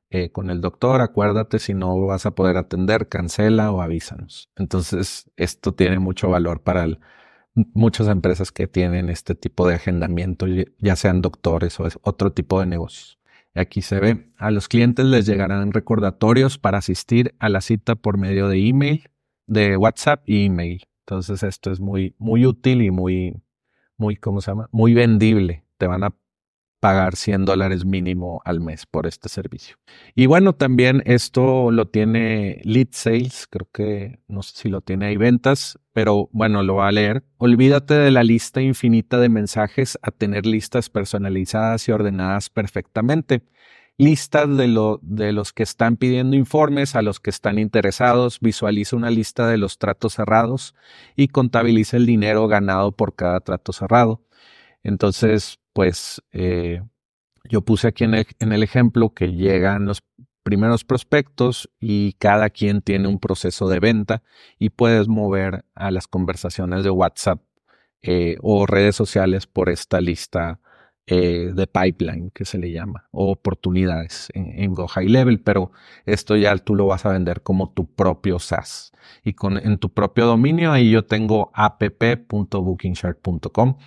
eh, 0.10 0.32
con 0.32 0.50
el 0.50 0.60
doctor, 0.60 1.02
acuérdate, 1.02 1.60
si 1.60 1.74
no 1.74 2.06
vas 2.06 2.26
a 2.26 2.32
poder 2.32 2.58
atender, 2.58 3.08
cancela 3.10 3.72
o 3.72 3.82
avísanos. 3.82 4.50
Entonces, 4.56 5.32
esto 5.38 5.74
tiene 5.74 6.00
mucho 6.00 6.30
valor 6.30 6.62
para 6.64 6.84
el, 6.84 7.00
muchas 7.74 8.08
empresas 8.08 8.52
que 8.52 8.68
tienen 8.68 9.10
este 9.10 9.36
tipo 9.36 9.68
de 9.68 9.76
agendamiento, 9.76 10.46
ya 10.80 10.96
sean 10.96 11.22
doctores 11.22 11.80
o 11.80 11.88
otro 12.02 12.32
tipo 12.32 12.60
de 12.60 12.66
negocios. 12.66 13.20
Aquí 13.56 13.82
se 13.82 14.00
ve, 14.00 14.32
a 14.38 14.52
los 14.52 14.68
clientes 14.68 15.06
les 15.06 15.26
llegarán 15.26 15.72
recordatorios 15.72 16.58
para 16.58 16.78
asistir 16.78 17.36
a 17.40 17.50
la 17.50 17.62
cita 17.62 17.96
por 17.96 18.18
medio 18.18 18.48
de 18.48 18.68
email, 18.68 19.10
de 19.48 19.76
WhatsApp 19.76 20.22
y 20.26 20.46
email. 20.46 20.84
Entonces 21.02 21.42
esto 21.44 21.72
es 21.72 21.80
muy, 21.80 22.16
muy 22.20 22.46
útil 22.46 22.82
y 22.82 22.92
muy, 22.92 23.42
muy, 23.98 24.16
¿cómo 24.16 24.42
se 24.42 24.52
llama? 24.52 24.70
Muy 24.72 24.94
vendible. 24.94 25.66
Te 25.78 25.88
van 25.88 26.04
a 26.04 26.14
pagar 26.80 27.16
100 27.16 27.46
dólares 27.46 27.86
mínimo 27.86 28.42
al 28.46 28.62
mes 28.62 28.86
por 28.86 29.06
este 29.06 29.30
servicio. 29.30 29.78
Y 30.16 30.26
bueno, 30.26 30.54
también 30.54 31.04
esto 31.06 31.72
lo 31.72 31.88
tiene 31.88 32.62
Lead 32.64 32.90
Sales, 32.92 33.48
creo 33.50 33.68
que 33.72 34.20
no 34.28 34.42
sé 34.44 34.54
si 34.56 34.70
lo 34.70 34.82
tiene 34.82 35.08
ahí 35.08 35.18
ventas, 35.18 35.80
pero 35.94 36.30
bueno, 36.32 36.64
lo 36.64 36.76
va 36.76 36.88
a 36.88 36.92
leer. 36.92 37.24
Olvídate 37.38 37.94
de 37.94 38.12
la 38.12 38.24
lista 38.24 38.62
infinita 38.62 39.20
de 39.20 39.30
mensajes 39.30 40.00
a 40.02 40.12
tener 40.12 40.46
listas 40.46 40.90
personalizadas 40.90 41.88
y 41.88 41.92
ordenadas 41.92 42.50
perfectamente. 42.50 43.44
Listas 43.98 44.56
de, 44.56 44.70
lo, 44.70 45.02
de 45.04 45.34
los 45.34 45.52
que 45.52 45.64
están 45.64 45.98
pidiendo 45.98 46.38
informes, 46.38 46.96
a 46.96 47.02
los 47.02 47.20
que 47.20 47.30
están 47.30 47.60
interesados, 47.60 48.40
visualiza 48.40 48.96
una 48.96 49.10
lista 49.10 49.46
de 49.50 49.58
los 49.58 49.78
tratos 49.78 50.14
cerrados 50.14 50.74
y 51.18 51.28
contabiliza 51.28 51.98
el 51.98 52.06
dinero 52.06 52.48
ganado 52.48 52.94
por 52.94 53.14
cada 53.16 53.42
trato 53.42 53.74
cerrado. 53.74 54.24
Entonces, 54.84 55.60
pues 55.74 56.22
eh, 56.32 56.82
yo 57.50 57.62
puse 57.62 57.88
aquí 57.88 58.04
en 58.04 58.14
el, 58.14 58.64
ejemplo 58.64 59.14
que 59.14 59.34
llegan 59.34 59.86
los 59.86 60.04
primeros 60.44 60.84
prospectos 60.84 61.70
y 61.80 62.14
cada 62.14 62.50
quien 62.50 62.82
tiene 62.82 63.08
un 63.08 63.20
proceso 63.20 63.70
de 63.70 63.80
venta 63.80 64.24
y 64.58 64.70
puedes 64.70 65.08
mover 65.08 65.66
a 65.76 65.92
las 65.92 66.08
conversaciones 66.08 66.84
de 66.84 66.90
WhatsApp 66.90 67.42
eh, 68.02 68.38
o 68.42 68.66
redes 68.66 68.96
sociales 68.96 69.48
por 69.48 69.70
esta 69.70 70.02
lista 70.02 70.60
eh, 71.12 71.54
de 71.56 71.66
pipeline 71.66 72.30
que 72.30 72.46
se 72.46 72.60
le 72.60 72.72
llama 72.72 73.08
o 73.10 73.32
oportunidades 73.32 74.28
en, 74.36 74.76
Go 74.76 74.88
High 74.88 75.10
Level, 75.10 75.42
pero 75.42 75.72
esto 76.06 76.36
ya 76.36 76.56
tú 76.58 76.76
lo 76.76 76.86
vas 76.86 77.04
a 77.08 77.12
vender 77.12 77.42
como 77.42 77.72
tu 77.72 77.88
propio 77.88 78.38
SaaS. 78.38 78.92
Y 79.24 79.34
con 79.34 79.58
en 79.58 79.80
tu 79.80 79.92
propio 79.92 80.28
dominio 80.28 80.72
ahí 80.72 80.92
yo 80.92 81.06
tengo 81.06 81.50
app.bookingshark.com 81.56 83.78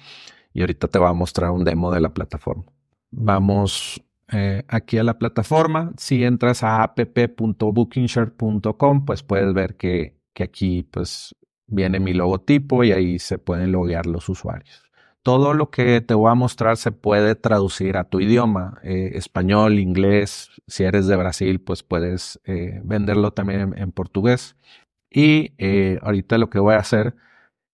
y 0.54 0.60
ahorita 0.60 0.88
te 0.88 0.98
voy 0.98 1.08
a 1.08 1.12
mostrar 1.12 1.50
un 1.50 1.64
demo 1.64 1.92
de 1.92 2.00
la 2.00 2.14
plataforma. 2.14 2.64
Vamos 3.10 4.02
eh, 4.32 4.64
aquí 4.68 4.98
a 4.98 5.04
la 5.04 5.18
plataforma. 5.18 5.92
Si 5.96 6.24
entras 6.24 6.62
a 6.62 6.82
app.bookingshare.com, 6.82 9.04
pues 9.04 9.22
puedes 9.22 9.52
ver 9.52 9.76
que, 9.76 10.16
que 10.32 10.42
aquí 10.42 10.82
pues 10.82 11.34
viene 11.66 12.00
mi 12.00 12.14
logotipo 12.14 12.82
y 12.84 12.92
ahí 12.92 13.18
se 13.18 13.38
pueden 13.38 13.72
loguear 13.72 14.06
los 14.06 14.28
usuarios. 14.28 14.82
Todo 15.22 15.54
lo 15.54 15.70
que 15.70 16.00
te 16.00 16.14
voy 16.14 16.30
a 16.30 16.34
mostrar 16.34 16.76
se 16.76 16.90
puede 16.90 17.36
traducir 17.36 17.96
a 17.96 18.04
tu 18.04 18.20
idioma, 18.20 18.80
eh, 18.82 19.12
español, 19.14 19.78
inglés. 19.78 20.50
Si 20.66 20.82
eres 20.82 21.06
de 21.06 21.14
Brasil, 21.16 21.60
pues 21.60 21.84
puedes 21.84 22.40
eh, 22.44 22.80
venderlo 22.84 23.32
también 23.32 23.74
en, 23.76 23.92
portugués. 23.92 24.56
Y 25.10 25.52
ahorita 26.02 26.38
lo 26.38 26.50
que 26.50 26.58
voy 26.58 26.74
a 26.74 26.78
hacer 26.78 27.14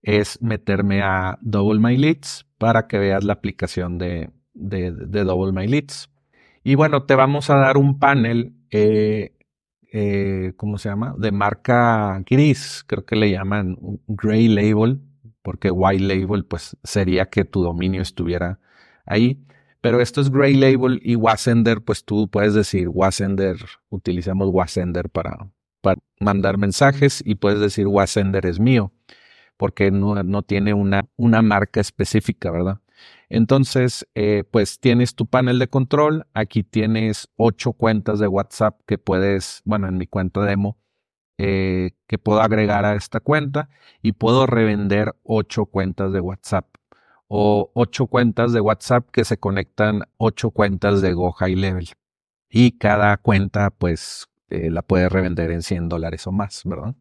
es 0.03 0.43
meterme 0.43 1.03
a 1.03 1.39
Double 1.41 1.81
My 1.81 1.97
Leads 1.97 2.48
para 2.59 2.89
que 2.89 2.99
veas 2.99 3.25
la 3.25 3.33
aplicación 3.33 3.99
de, 3.99 4.31
Double 4.53 5.53
My 5.53 5.67
Leads. 5.67 6.11
Y 6.65 6.75
bueno, 6.75 7.05
te 7.05 7.15
vamos 7.15 7.49
a 7.51 7.57
dar 7.57 7.79
un 7.79 7.99
panel, 7.99 8.53
eh, 8.71 9.33
eh, 9.93 10.53
¿cómo 10.57 10.77
se 10.77 10.89
llama? 10.89 11.15
De 11.17 11.33
marca 11.33 12.23
gris, 12.27 12.85
creo 12.87 13.07
que 13.07 13.17
le 13.17 13.31
llaman 13.31 13.79
Gray 14.09 14.49
Label, 14.49 15.01
porque 15.43 15.71
White 15.71 16.05
Label 16.05 16.45
pues 16.45 16.77
sería 16.83 17.27
que 17.27 17.45
tu 17.45 17.63
dominio 17.63 18.03
estuviera 18.03 18.59
ahí. 19.07 19.41
Pero 19.81 20.01
esto 20.01 20.21
es 20.21 20.31
Gray 20.31 20.55
Label 20.55 21.01
y 21.05 21.15
Wasender, 21.15 21.83
pues 21.83 22.05
tú 22.05 22.29
puedes 22.29 22.53
decir 22.53 22.89
Wasender, 22.89 23.57
utilizamos 23.89 24.49
Wasender 24.51 25.09
para, 25.09 25.49
para 25.81 26.01
mandar 26.19 26.59
mensajes 26.59 27.23
y 27.25 27.37
puedes 27.37 27.61
decir 27.61 27.87
Wasender 27.87 28.45
es 28.45 28.59
mío 28.59 28.93
porque 29.59 29.91
no, 29.91 30.43
tiene 30.43 30.73
una, 30.73 31.09
una, 31.17 31.43
marca 31.43 31.81
específica, 31.81 32.51
¿verdad? 32.51 32.81
Entonces, 33.29 34.09
eh, 34.15 34.45
pues 34.51 34.81
tienes 34.81 35.15
tu 35.15 35.27
panel 35.27 35.59
de 35.59 35.69
control, 35.69 36.27
aquí 36.33 36.63
tienes 36.63 37.29
ocho 37.37 37.73
cuentas 37.73 38.21
de 38.21 38.29
WhatsApp 38.29 38.81
que 38.87 38.97
puedes, 38.97 39.61
bueno, 39.65 39.89
en 39.89 39.99
mi 39.99 40.07
cuenta 40.07 40.41
demo, 40.43 40.79
eh, 41.37 41.91
que 42.07 42.19
puedo 42.19 42.41
agregar 42.41 42.85
a 42.85 42.95
esta 42.95 43.21
cuenta 43.21 43.69
y 44.01 44.13
puedo 44.13 44.47
revender 44.47 45.15
ocho 45.25 45.67
cuentas 45.67 46.13
de 46.13 46.21
WhatsApp 46.21 46.67
o 47.29 47.71
ocho 47.75 48.07
cuentas 48.07 48.53
de 48.53 48.61
WhatsApp 48.61 49.11
que 49.11 49.25
se 49.25 49.39
conectan 49.39 50.03
ocho 50.17 50.51
cuentas 50.51 51.03
de 51.03 51.13
Go 51.13 51.33
High 51.33 51.57
Level. 51.57 51.89
Y 52.49 52.79
cada 52.79 53.17
cuenta, 53.19 53.71
pues, 53.71 54.29
eh, 54.49 54.71
la 54.71 54.83
puedes 54.83 55.13
revender 55.13 55.51
en 55.51 55.63
100 55.63 55.89
dólares 55.89 56.27
o 56.27 56.33
más, 56.33 56.63
¿verdad? 56.65 56.95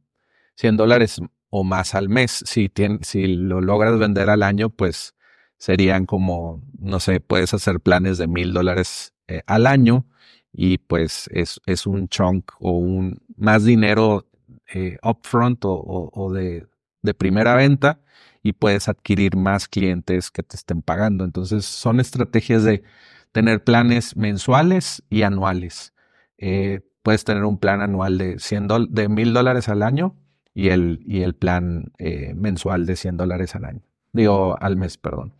100 0.56 0.78
dólares 0.78 1.22
o 1.60 1.64
más 1.64 1.96
al 1.96 2.10
mes. 2.10 2.44
Si, 2.46 2.72
si 3.02 3.28
lo 3.28 3.62
logras 3.62 3.98
vender 3.98 4.30
al 4.30 4.44
año, 4.44 4.70
pues 4.70 5.16
serían 5.58 6.06
como, 6.06 6.62
no 6.80 7.00
sé, 7.00 7.20
puedes 7.20 7.54
hacer 7.54 7.80
planes 7.80 8.20
de 8.20 8.28
mil 8.28 8.54
dólares 8.54 9.14
eh, 9.28 9.42
al 9.48 9.66
año 9.66 10.06
y 10.54 10.78
pues 10.78 11.30
es, 11.34 11.60
es, 11.66 11.88
un 11.88 12.10
chunk 12.10 12.52
o 12.60 12.72
un 12.72 13.22
más 13.38 13.66
dinero 13.66 14.28
eh, 14.74 14.98
upfront 15.04 15.66
o, 15.66 16.12
o 16.14 16.32
de, 16.32 16.68
de 17.02 17.14
primera 17.16 17.56
venta 17.56 18.02
y 18.44 18.54
puedes 18.54 18.88
adquirir 18.88 19.36
más 19.36 19.68
clientes 19.68 20.30
que 20.30 20.44
te 20.44 20.58
estén 20.58 20.84
pagando. 20.84 21.26
Entonces 21.26 21.66
son 21.66 22.00
estrategias 22.00 22.64
de 22.64 22.84
tener 23.32 23.64
planes 23.64 24.16
mensuales 24.16 25.04
y 25.10 25.24
anuales. 25.24 25.94
Eh, 26.38 26.82
puedes 27.02 27.24
tener 27.24 27.46
un 27.46 27.58
plan 27.58 27.82
anual 27.82 28.20
de 28.20 28.38
100 28.38 28.68
de 28.90 29.10
mil 29.10 29.34
dólares 29.34 29.70
al 29.70 29.82
año 29.82 30.16
y 30.58 30.70
el, 30.70 31.04
y 31.06 31.22
el 31.22 31.36
plan 31.36 31.92
eh, 32.00 32.34
mensual 32.34 32.86
de 32.86 32.96
100 32.96 33.18
dólares 33.18 33.56
al 33.56 33.66
año. 33.66 33.82
Digo, 34.12 34.58
al 34.60 34.76
mes, 34.76 34.98
perdón. 34.98 35.36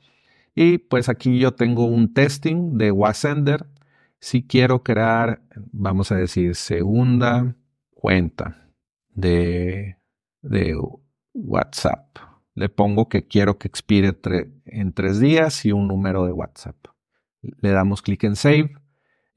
Y 0.54 0.78
pues 0.78 1.10
aquí 1.10 1.40
yo 1.40 1.54
tengo 1.56 1.86
un 1.86 2.14
testing 2.14 2.78
de 2.78 2.92
Wasender. 2.92 3.66
Si 4.20 4.44
quiero 4.44 4.84
crear, 4.84 5.42
vamos 5.72 6.12
a 6.12 6.16
decir, 6.18 6.56
segunda 6.56 7.56
cuenta 7.96 8.70
de, 9.16 9.98
de 10.44 10.78
WhatsApp 11.34 12.18
le 12.58 12.70
pongo 12.70 13.08
que 13.08 13.28
quiero 13.28 13.60
que 13.60 13.68
expire 13.68 14.18
en 14.66 14.92
tres 14.92 15.20
días 15.20 15.64
y 15.64 15.72
un 15.72 15.88
número 15.88 16.26
de 16.26 16.32
WhatsApp. 16.32 16.76
Le 17.42 17.70
damos 17.70 18.02
clic 18.02 18.24
en 18.24 18.36
Save. 18.36 18.74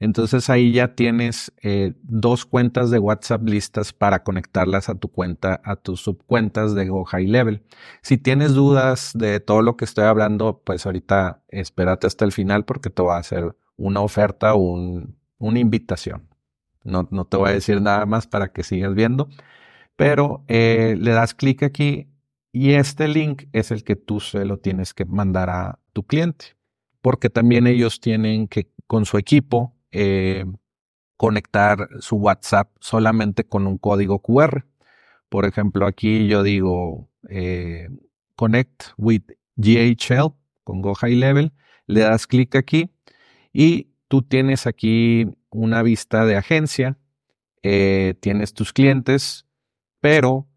Entonces 0.01 0.49
ahí 0.49 0.71
ya 0.71 0.95
tienes 0.95 1.53
eh, 1.61 1.93
dos 2.01 2.47
cuentas 2.47 2.89
de 2.89 2.97
WhatsApp 2.97 3.47
listas 3.47 3.93
para 3.93 4.23
conectarlas 4.23 4.89
a 4.89 4.95
tu 4.95 5.09
cuenta, 5.09 5.61
a 5.63 5.75
tus 5.75 6.01
subcuentas 6.01 6.73
de 6.73 6.87
Go 6.87 7.05
High 7.05 7.27
Level. 7.27 7.61
Si 8.01 8.17
tienes 8.17 8.55
dudas 8.55 9.11
de 9.13 9.39
todo 9.39 9.61
lo 9.61 9.77
que 9.77 9.85
estoy 9.85 10.05
hablando, 10.05 10.63
pues 10.65 10.87
ahorita 10.87 11.43
espérate 11.49 12.07
hasta 12.07 12.25
el 12.25 12.31
final 12.31 12.65
porque 12.65 12.89
te 12.89 13.03
voy 13.03 13.13
a 13.13 13.17
hacer 13.17 13.55
una 13.77 13.99
oferta 14.01 14.55
o 14.55 15.03
una 15.37 15.59
invitación. 15.59 16.27
No, 16.83 17.07
no, 17.11 17.25
te 17.25 17.37
voy 17.37 17.49
a 17.49 17.53
decir 17.53 17.79
nada 17.79 18.07
más 18.07 18.25
para 18.25 18.51
que 18.51 18.63
sigas 18.63 18.95
viendo, 18.95 19.29
pero 19.95 20.43
eh, 20.47 20.97
le 20.99 21.11
das 21.11 21.35
clic 21.35 21.61
aquí 21.61 22.09
y 22.51 22.71
este 22.71 23.07
link 23.07 23.43
es 23.53 23.69
el 23.69 23.83
que 23.83 23.95
tú 23.95 24.19
se 24.19 24.45
lo 24.45 24.57
tienes 24.57 24.95
que 24.95 25.05
mandar 25.05 25.51
a 25.51 25.77
tu 25.93 26.01
cliente, 26.01 26.57
porque 27.03 27.29
también 27.29 27.67
ellos 27.67 27.99
tienen 27.99 28.47
que 28.47 28.71
con 28.87 29.05
su 29.05 29.19
equipo 29.19 29.75
eh, 29.91 30.45
conectar 31.17 31.87
su 31.99 32.17
WhatsApp 32.17 32.71
solamente 32.79 33.43
con 33.43 33.67
un 33.67 33.77
código 33.77 34.19
QR. 34.19 34.65
Por 35.29 35.45
ejemplo, 35.45 35.85
aquí 35.85 36.27
yo 36.27 36.43
digo 36.43 37.09
eh, 37.29 37.89
Connect 38.35 38.83
with 38.97 39.23
GHL 39.55 40.33
con 40.63 40.81
Go 40.81 40.95
High 40.95 41.15
Level, 41.15 41.53
le 41.85 42.01
das 42.01 42.27
clic 42.27 42.55
aquí 42.55 42.91
y 43.53 43.91
tú 44.07 44.21
tienes 44.23 44.67
aquí 44.67 45.27
una 45.49 45.83
vista 45.83 46.25
de 46.25 46.37
agencia, 46.37 46.97
eh, 47.63 48.15
tienes 48.19 48.53
tus 48.53 48.73
clientes, 48.73 49.45
pero 49.99 50.47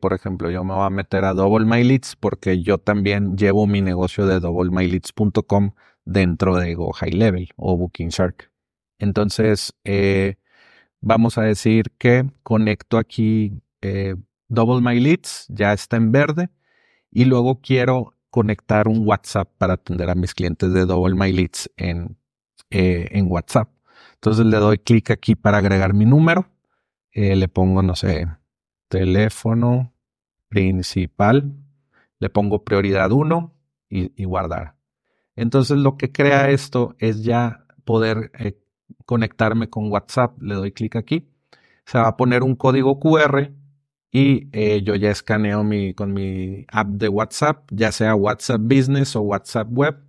por 0.00 0.14
ejemplo, 0.14 0.50
yo 0.50 0.64
me 0.64 0.72
voy 0.72 0.86
a 0.86 0.88
meter 0.88 1.26
a 1.26 1.34
Double 1.34 1.66
My 1.66 1.84
Leads 1.84 2.16
porque 2.16 2.62
yo 2.62 2.78
también 2.78 3.36
llevo 3.36 3.66
mi 3.66 3.82
negocio 3.82 4.26
de 4.26 4.40
doublemyleads.com 4.40 5.72
dentro 6.08 6.56
de 6.56 6.74
Go 6.74 6.92
High 6.92 7.12
Level 7.12 7.48
o 7.56 7.76
Booking 7.76 8.08
Shark. 8.08 8.50
Entonces, 8.98 9.74
eh, 9.84 10.36
vamos 11.00 11.38
a 11.38 11.42
decir 11.42 11.92
que 11.98 12.24
conecto 12.42 12.98
aquí 12.98 13.52
eh, 13.82 14.16
Double 14.48 14.80
My 14.80 14.98
Leads, 14.98 15.46
ya 15.48 15.72
está 15.72 15.96
en 15.96 16.10
verde, 16.10 16.48
y 17.10 17.24
luego 17.26 17.60
quiero 17.60 18.14
conectar 18.30 18.88
un 18.88 19.06
WhatsApp 19.06 19.50
para 19.58 19.74
atender 19.74 20.10
a 20.10 20.14
mis 20.14 20.34
clientes 20.34 20.72
de 20.72 20.86
Double 20.86 21.14
My 21.14 21.32
Leads 21.32 21.70
en, 21.76 22.16
en 22.70 23.30
WhatsApp. 23.30 23.68
Entonces 24.14 24.46
le 24.46 24.56
doy 24.56 24.78
clic 24.78 25.10
aquí 25.10 25.34
para 25.34 25.58
agregar 25.58 25.94
mi 25.94 26.06
número, 26.06 26.48
le 27.12 27.48
pongo, 27.48 27.82
no 27.82 27.94
sé, 27.94 28.26
teléfono 28.88 29.92
principal, 30.48 31.54
le 32.18 32.30
pongo 32.30 32.64
prioridad 32.64 33.12
1 33.12 33.54
y, 33.90 34.24
guardar. 34.24 34.77
Entonces 35.38 35.78
lo 35.78 35.96
que 35.96 36.10
crea 36.10 36.50
esto 36.50 36.96
es 36.98 37.22
ya 37.22 37.64
poder 37.84 38.32
eh, 38.40 38.58
conectarme 39.06 39.70
con 39.70 39.90
WhatsApp. 39.90 40.42
Le 40.42 40.56
doy 40.56 40.72
clic 40.72 40.96
aquí. 40.96 41.28
Se 41.86 41.98
va 41.98 42.08
a 42.08 42.16
poner 42.16 42.42
un 42.42 42.56
código 42.56 42.98
QR 42.98 43.52
y 44.10 44.48
eh, 44.52 44.82
yo 44.82 44.96
ya 44.96 45.12
escaneo 45.12 45.62
mi, 45.62 45.94
con 45.94 46.12
mi 46.12 46.66
app 46.68 46.88
de 46.88 47.08
WhatsApp, 47.08 47.68
ya 47.70 47.92
sea 47.92 48.16
WhatsApp 48.16 48.60
Business 48.62 49.14
o 49.14 49.20
WhatsApp 49.20 49.68
Web, 49.70 50.02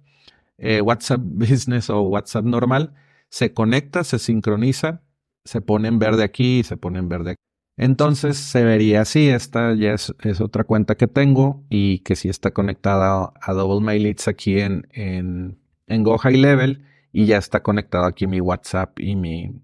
eh, 0.58 0.82
WhatsApp 0.82 1.22
Business 1.24 1.92
o 1.92 2.02
WhatsApp 2.02 2.46
normal. 2.46 2.96
Se 3.30 3.54
conecta, 3.54 4.04
se 4.04 4.18
sincroniza, 4.18 5.04
se 5.46 5.62
pone 5.62 5.90
en 5.90 6.00
verde 6.00 6.24
aquí 6.24 6.60
y 6.60 6.64
se 6.64 6.76
pone 6.76 6.98
en 6.98 7.08
verde 7.08 7.32
aquí. 7.32 7.49
Entonces 7.80 8.36
se 8.38 8.66
vería 8.66 9.02
así, 9.02 9.30
esta 9.30 9.74
ya 9.74 9.94
es, 9.94 10.12
otra 10.42 10.66
cuenta 10.66 10.96
que 10.96 11.08
tengo 11.08 11.64
y 11.70 12.00
que 12.00 12.18
sí 12.18 12.28
está 12.28 12.52
conectada 12.52 13.32
a 13.42 13.54
Double 13.54 13.80
My 13.80 13.98
Leads 13.98 14.28
aquí 14.28 14.60
en, 14.60 14.86
en, 14.92 16.04
Go 16.04 16.18
High 16.18 16.36
Level 16.36 16.84
y 17.14 17.26
ya 17.26 17.38
está 17.38 17.64
conectado 17.64 18.04
aquí 18.04 18.28
mi 18.28 18.42
WhatsApp 18.42 19.00
y 19.00 19.16
mi, 19.16 19.62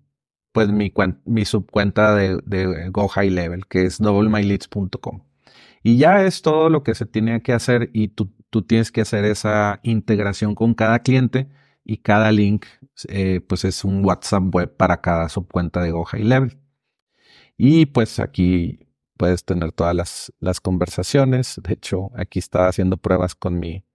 pues 0.53 0.69
mi, 0.69 0.93
mi 1.25 1.43
subcuenta 1.43 2.15
de, 2.15 2.39
de 2.45 2.89
Go 2.89 3.09
High 3.09 3.31
Level 3.31 3.67
que 3.67 3.83
es 3.83 3.97
doublemyleads.com. 3.97 5.23
Y 5.83 5.97
ya 5.97 6.23
es 6.23 6.41
todo 6.41 6.69
lo 6.69 6.83
que 6.83 6.95
se 6.95 7.05
tiene 7.05 7.41
que 7.41 7.51
hacer 7.51 7.89
y 7.91 8.07
tú, 8.07 8.31
tú 8.49 8.61
tienes 8.61 8.93
que 8.93 9.01
hacer 9.01 9.25
esa 9.25 9.81
integración 9.83 10.55
con 10.55 10.73
cada 10.73 10.99
cliente 10.99 11.49
y 11.83 11.97
cada 11.97 12.31
link 12.31 12.65
eh, 13.09 13.41
pues 13.45 13.65
es 13.65 13.83
un 13.83 14.05
WhatsApp 14.05 14.55
web 14.55 14.73
para 14.77 15.01
cada 15.01 15.27
subcuenta 15.27 15.81
de 15.81 15.91
Go 15.91 16.05
High 16.05 16.23
Level. 16.23 16.64
Y 17.57 17.85
pues 17.87 18.19
aquí 18.19 18.79
puedes 19.17 19.45
tener 19.45 19.71
todas 19.71 19.95
las, 19.95 20.33
las 20.39 20.59
conversaciones. 20.59 21.59
De 21.63 21.73
hecho, 21.73 22.11
aquí 22.15 22.39
estaba 22.39 22.67
haciendo 22.67 22.97
pruebas 22.97 23.35
con 23.35 23.59
mi, 23.59 23.85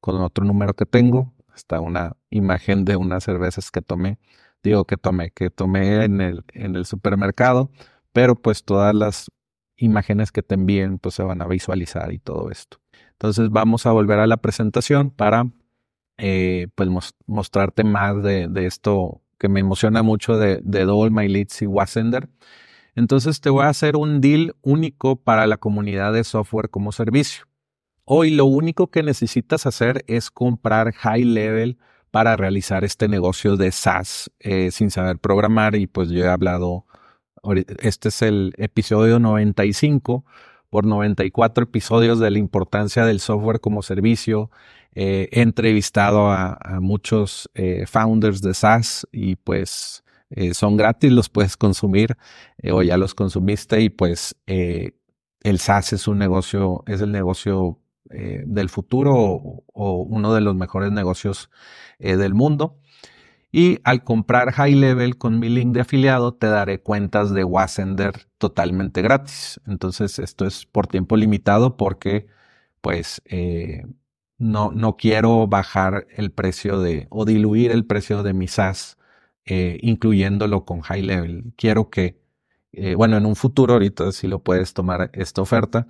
con 0.00 0.20
otro 0.22 0.44
número 0.44 0.74
que 0.74 0.86
tengo. 0.86 1.34
Está 1.54 1.80
una 1.80 2.16
imagen 2.30 2.84
de 2.84 2.96
unas 2.96 3.24
cervezas 3.24 3.70
que 3.70 3.82
tomé. 3.82 4.18
Digo 4.62 4.84
que 4.84 4.96
tomé, 4.96 5.30
que 5.30 5.50
tomé 5.50 6.04
en 6.04 6.20
el, 6.20 6.44
en 6.52 6.76
el 6.76 6.84
supermercado, 6.84 7.70
pero 8.12 8.36
pues 8.36 8.64
todas 8.64 8.94
las 8.94 9.30
imágenes 9.76 10.32
que 10.32 10.42
te 10.42 10.54
envíen 10.54 10.98
pues 10.98 11.14
se 11.14 11.22
van 11.22 11.40
a 11.42 11.46
visualizar 11.46 12.12
y 12.12 12.18
todo 12.18 12.50
esto. 12.50 12.78
Entonces 13.12 13.50
vamos 13.50 13.86
a 13.86 13.92
volver 13.92 14.18
a 14.18 14.26
la 14.26 14.36
presentación 14.36 15.10
para 15.10 15.50
eh, 16.18 16.68
pues 16.74 16.88
mostrarte 17.26 17.84
más 17.84 18.22
de, 18.22 18.48
de, 18.48 18.66
esto 18.66 19.22
que 19.38 19.48
me 19.48 19.60
emociona 19.60 20.02
mucho 20.02 20.36
de, 20.36 20.60
de 20.64 20.84
My 21.10 21.28
Leads 21.28 21.62
y 21.62 21.66
Wasender. 21.66 22.28
Entonces 22.98 23.40
te 23.40 23.48
voy 23.48 23.62
a 23.62 23.68
hacer 23.68 23.94
un 23.94 24.20
deal 24.20 24.56
único 24.60 25.14
para 25.14 25.46
la 25.46 25.56
comunidad 25.56 26.12
de 26.12 26.24
software 26.24 26.68
como 26.68 26.90
servicio. 26.90 27.44
Hoy 28.04 28.30
lo 28.30 28.44
único 28.44 28.88
que 28.88 29.04
necesitas 29.04 29.66
hacer 29.66 30.04
es 30.08 30.32
comprar 30.32 30.92
high 30.92 31.22
level 31.22 31.78
para 32.10 32.36
realizar 32.36 32.82
este 32.82 33.06
negocio 33.06 33.56
de 33.56 33.70
SaaS 33.70 34.32
eh, 34.40 34.72
sin 34.72 34.90
saber 34.90 35.18
programar 35.18 35.76
y 35.76 35.86
pues 35.86 36.08
yo 36.08 36.24
he 36.24 36.28
hablado, 36.28 36.86
este 37.78 38.08
es 38.08 38.20
el 38.22 38.52
episodio 38.58 39.20
95 39.20 40.24
por 40.68 40.84
94 40.84 41.64
episodios 41.64 42.18
de 42.18 42.32
la 42.32 42.38
importancia 42.40 43.06
del 43.06 43.20
software 43.20 43.60
como 43.60 43.82
servicio. 43.82 44.50
Eh, 44.96 45.28
he 45.30 45.42
entrevistado 45.42 46.32
a, 46.32 46.58
muchos 46.80 47.48
eh, 47.54 47.84
founders 47.86 48.42
de 48.42 48.54
SaaS 48.54 49.06
y 49.12 49.36
pues 49.36 50.02
eh, 50.30 50.54
son 50.54 50.76
gratis, 50.76 51.10
los 51.10 51.28
puedes 51.28 51.56
consumir 51.56 52.16
eh, 52.58 52.72
o 52.72 52.82
ya 52.82 52.96
los 52.96 53.14
consumiste 53.14 53.80
y 53.80 53.88
pues 53.88 54.36
eh, 54.46 54.92
el 55.42 55.58
SaaS 55.58 55.94
es 55.94 56.08
un 56.08 56.18
negocio, 56.18 56.84
es 56.86 57.00
el 57.00 57.12
negocio 57.12 57.80
del 58.10 58.70
futuro 58.70 59.14
o, 59.14 60.02
uno 60.02 60.32
de 60.32 60.40
los 60.40 60.54
mejores 60.54 60.90
negocios 60.90 61.50
del 61.98 62.32
mundo. 62.32 62.78
Y 63.52 63.80
al 63.84 64.02
comprar 64.02 64.52
High 64.52 64.76
Level 64.76 65.18
con 65.18 65.38
mi 65.38 65.50
link 65.50 65.74
de 65.74 65.82
afiliado, 65.82 66.32
te 66.32 66.46
daré 66.46 66.80
cuentas 66.80 67.34
de 67.34 67.44
Wasender 67.44 68.14
totalmente 68.38 69.02
gratis. 69.02 69.60
Entonces, 69.66 70.18
esto 70.18 70.46
es 70.46 70.64
por 70.64 70.86
tiempo 70.86 71.18
limitado 71.18 71.76
porque, 71.76 72.28
pues, 72.80 73.20
no, 74.38 74.72
no 74.72 74.96
quiero 74.96 75.46
bajar 75.46 76.06
el 76.16 76.30
precio 76.30 76.80
de 76.80 77.08
o 77.10 77.26
diluir 77.26 77.70
el 77.72 77.84
precio 77.84 78.22
de 78.22 78.32
mi 78.32 78.48
SaaS 78.48 78.97
eh, 79.50 79.78
incluyéndolo 79.82 80.66
con 80.66 80.82
high 80.82 81.02
level. 81.02 81.54
Quiero 81.56 81.88
que 81.88 82.20
eh, 82.72 82.94
bueno, 82.94 83.16
en 83.16 83.24
un 83.24 83.34
futuro 83.34 83.74
ahorita 83.74 84.12
sí 84.12 84.28
lo 84.28 84.40
puedes 84.42 84.74
tomar 84.74 85.10
esta 85.14 85.40
oferta, 85.40 85.86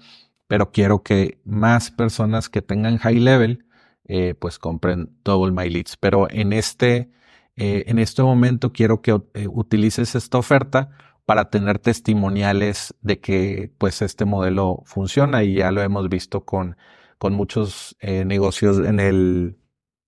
pero 0.47 0.71
quiero 0.71 1.03
que 1.03 1.41
más 1.45 1.91
personas 1.91 2.49
que 2.49 2.63
tengan 2.63 2.99
high 2.99 3.19
level, 3.19 3.67
eh, 4.05 4.35
pues 4.39 4.61
compren 4.61 5.11
Double 5.25 5.51
My 5.51 5.69
Leads. 5.69 5.97
Pero 5.97 6.29
en 6.31 6.53
este, 6.53 7.11
en 7.57 7.99
este 7.99 8.23
momento 8.23 8.73
quiero 8.73 9.03
que 9.03 9.13
utilices 9.49 10.15
esta 10.15 10.39
oferta 10.39 10.91
para 11.27 11.51
tener 11.51 11.81
testimoniales 11.81 12.95
de 13.03 13.19
que 13.21 13.73
pues 13.79 14.01
este 14.03 14.25
modelo 14.25 14.83
funciona 14.87 15.43
y 15.43 15.55
ya 15.57 15.73
lo 15.73 15.83
hemos 15.83 16.09
visto 16.09 16.45
con, 16.45 16.77
con 17.19 17.35
muchos 17.35 17.97
negocios 18.03 18.79
en 18.79 19.01
el, 19.01 19.59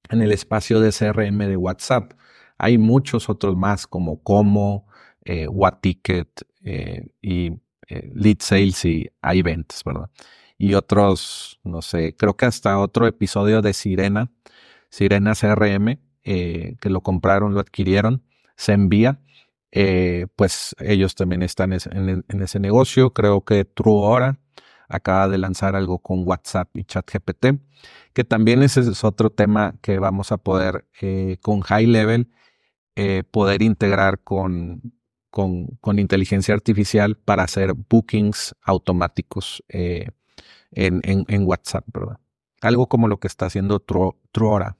en 0.08 0.22
el 0.22 0.32
espacio 0.32 0.80
de 0.80 0.92
CRM 0.92 1.38
de 1.38 1.56
WhatsApp. 1.56 2.12
Hay 2.62 2.76
muchos 2.76 3.28
otros 3.30 3.56
más 3.56 3.86
como 3.86 4.22
Como, 4.22 4.86
eh, 5.24 5.48
What 5.48 5.78
Ticket 5.80 6.46
eh, 6.62 7.08
y 7.22 7.52
eh, 7.88 8.12
Lead 8.14 8.36
Sales 8.40 8.84
y 8.84 9.10
iVents, 9.22 9.82
¿verdad? 9.84 10.10
Y 10.58 10.74
otros, 10.74 11.58
no 11.64 11.80
sé, 11.80 12.14
creo 12.16 12.36
que 12.36 12.44
hasta 12.44 12.78
otro 12.78 13.06
episodio 13.06 13.62
de 13.62 13.72
Sirena, 13.72 14.30
Sirena 14.90 15.34
CRM, 15.34 15.98
que 16.22 16.90
lo 16.90 17.00
compraron, 17.00 17.54
lo 17.54 17.60
adquirieron, 17.60 18.22
se 18.56 18.72
envía. 18.72 19.20
pues 20.36 20.76
ellos 20.80 21.14
también 21.14 21.42
están 21.42 21.72
en, 21.72 22.42
ese 22.42 22.60
negocio. 22.60 23.14
Creo 23.14 23.42
que 23.42 23.64
TrueHora 23.64 24.38
acaba 24.88 25.28
de 25.28 25.38
lanzar 25.38 25.76
algo 25.76 25.98
con 25.98 26.28
WhatsApp 26.28 26.68
y 26.76 26.84
ChatGPT, 26.84 27.46
que 28.12 28.24
también 28.24 28.62
ese 28.62 28.80
es 28.80 29.02
otro 29.02 29.30
tema 29.30 29.76
que 29.80 29.98
vamos 29.98 30.30
a 30.30 30.36
poder 30.36 30.84
con 31.40 31.62
High 31.62 31.86
Level 31.86 32.28
poder 33.30 33.62
integrar 33.62 34.20
con, 34.20 34.92
con, 35.30 35.98
inteligencia 35.98 36.54
artificial 36.54 37.16
para 37.16 37.44
hacer 37.44 37.74
bookings 37.74 38.54
automáticos 38.62 39.62
eh, 39.68 40.08
en, 40.72 41.44
WhatsApp, 41.46 41.84
¿verdad? 41.92 42.18
Algo 42.60 42.88
como 42.88 43.08
lo 43.08 43.18
que 43.18 43.28
está 43.28 43.46
haciendo 43.46 43.80
Truora, 43.80 44.76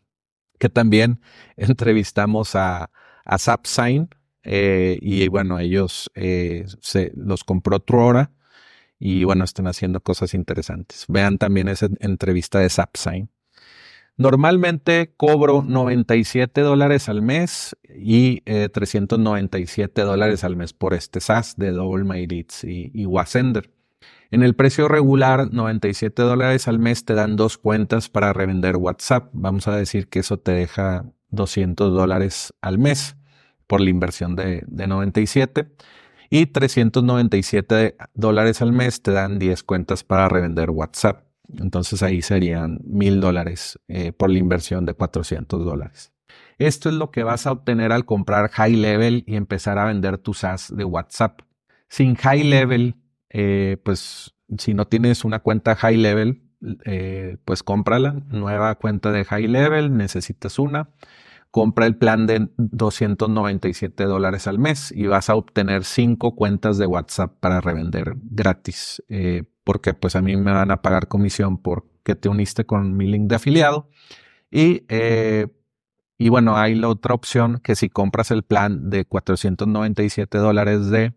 que 0.58 0.68
también 0.68 1.20
entrevistamos 1.56 2.54
a, 2.56 2.90
a 3.24 3.38
Zapsign 3.38 4.10
eh, 4.42 4.98
y 5.00 5.28
bueno, 5.28 5.58
ellos 5.58 6.10
eh, 6.14 6.66
se 6.80 7.12
los 7.14 7.44
compró 7.44 7.80
Truora 7.80 8.32
y 8.98 9.24
bueno, 9.24 9.44
están 9.44 9.66
haciendo 9.66 10.00
cosas 10.00 10.34
interesantes. 10.34 11.04
Vean 11.08 11.38
también 11.38 11.68
esa 11.68 11.88
entrevista 12.00 12.58
de 12.58 12.68
Zapsign. 12.68 13.30
Normalmente 14.20 15.14
cobro 15.16 15.64
97 15.66 16.60
dólares 16.60 17.08
al 17.08 17.22
mes 17.22 17.74
y 17.88 18.42
397 18.42 19.98
eh, 19.98 20.04
dólares 20.04 20.44
al 20.44 20.56
mes 20.56 20.74
por 20.74 20.92
este 20.92 21.20
SaaS 21.20 21.56
de 21.56 21.70
Double 21.70 22.04
My 22.04 22.26
Leads 22.26 22.64
y, 22.64 22.90
y 22.92 23.06
Wasender. 23.06 23.70
En 24.30 24.42
el 24.42 24.54
precio 24.54 24.88
regular, 24.88 25.50
97 25.50 26.20
dólares 26.20 26.68
al 26.68 26.78
mes 26.78 27.06
te 27.06 27.14
dan 27.14 27.36
dos 27.36 27.56
cuentas 27.56 28.10
para 28.10 28.34
revender 28.34 28.76
WhatsApp. 28.76 29.30
Vamos 29.32 29.68
a 29.68 29.74
decir 29.74 30.08
que 30.08 30.18
eso 30.18 30.38
te 30.38 30.52
deja 30.52 31.06
200 31.30 31.90
dólares 31.90 32.52
al 32.60 32.76
mes 32.76 33.16
por 33.66 33.80
la 33.80 33.88
inversión 33.88 34.36
de, 34.36 34.64
de 34.66 34.86
97 34.86 35.66
y 36.28 36.44
397 36.44 37.96
dólares 38.12 38.60
al 38.60 38.72
mes 38.72 39.00
te 39.00 39.12
dan 39.12 39.38
10 39.38 39.62
cuentas 39.62 40.04
para 40.04 40.28
revender 40.28 40.68
WhatsApp. 40.68 41.29
Entonces 41.58 42.02
ahí 42.02 42.22
serían 42.22 42.80
mil 42.84 43.20
dólares 43.20 43.78
eh, 43.88 44.12
por 44.12 44.30
la 44.30 44.38
inversión 44.38 44.86
de 44.86 44.94
400 44.94 45.64
dólares. 45.64 46.12
Esto 46.58 46.90
es 46.90 46.94
lo 46.94 47.10
que 47.10 47.22
vas 47.22 47.46
a 47.46 47.52
obtener 47.52 47.92
al 47.92 48.04
comprar 48.04 48.50
High 48.50 48.76
Level 48.76 49.24
y 49.26 49.36
empezar 49.36 49.78
a 49.78 49.86
vender 49.86 50.18
tu 50.18 50.34
SaaS 50.34 50.74
de 50.76 50.84
WhatsApp. 50.84 51.40
Sin 51.88 52.14
High 52.16 52.44
Level, 52.44 52.96
eh, 53.30 53.78
pues 53.82 54.34
si 54.58 54.74
no 54.74 54.86
tienes 54.86 55.24
una 55.24 55.38
cuenta 55.38 55.74
High 55.74 55.96
Level, 55.96 56.42
eh, 56.84 57.38
pues 57.44 57.62
cómprala. 57.62 58.12
Nueva 58.28 58.74
cuenta 58.74 59.10
de 59.10 59.24
High 59.24 59.48
Level, 59.48 59.96
necesitas 59.96 60.58
una. 60.58 60.90
Compra 61.50 61.86
el 61.86 61.96
plan 61.96 62.26
de 62.26 62.48
297 62.58 64.04
dólares 64.04 64.46
al 64.46 64.58
mes 64.58 64.92
y 64.92 65.06
vas 65.06 65.30
a 65.30 65.34
obtener 65.34 65.84
cinco 65.84 66.36
cuentas 66.36 66.78
de 66.78 66.86
WhatsApp 66.86 67.32
para 67.40 67.60
revender 67.60 68.14
gratis 68.22 69.02
porque 69.70 69.94
pues 69.94 70.16
a 70.16 70.20
mí 70.20 70.34
me 70.34 70.50
van 70.50 70.72
a 70.72 70.82
pagar 70.82 71.06
comisión 71.06 71.56
porque 71.56 72.16
te 72.16 72.28
uniste 72.28 72.66
con 72.66 72.96
mi 72.96 73.06
link 73.06 73.28
de 73.28 73.36
afiliado. 73.36 73.88
Y, 74.50 74.84
eh, 74.88 75.46
y 76.18 76.28
bueno, 76.28 76.56
hay 76.56 76.74
la 76.74 76.88
otra 76.88 77.14
opción 77.14 77.60
que 77.62 77.76
si 77.76 77.88
compras 77.88 78.32
el 78.32 78.42
plan 78.42 78.90
de 78.90 79.04
497 79.04 80.38
dólares 80.38 80.90
de, 80.90 81.14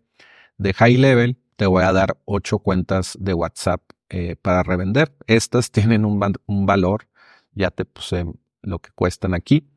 de 0.56 0.72
high 0.72 0.96
level, 0.98 1.36
te 1.56 1.66
voy 1.66 1.82
a 1.82 1.92
dar 1.92 2.16
ocho 2.26 2.60
cuentas 2.60 3.18
de 3.18 3.34
WhatsApp 3.34 3.82
eh, 4.08 4.36
para 4.40 4.62
revender. 4.62 5.12
Estas 5.26 5.72
tienen 5.72 6.04
un, 6.04 6.20
un, 6.46 6.64
valor, 6.64 7.08
ya 7.54 7.72
te 7.72 7.84
puse 7.84 8.24
lo 8.62 8.78
que 8.78 8.90
cuestan 8.94 9.34
aquí. 9.34 9.68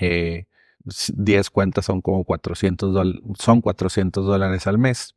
eh, 0.00 1.50
cuentas 1.52 1.84
son 1.84 2.00
como 2.00 2.24
400 2.24 3.20
son 3.38 3.60
400 3.60 4.26
dólares 4.26 4.66
al 4.66 4.78
mes. 4.78 5.14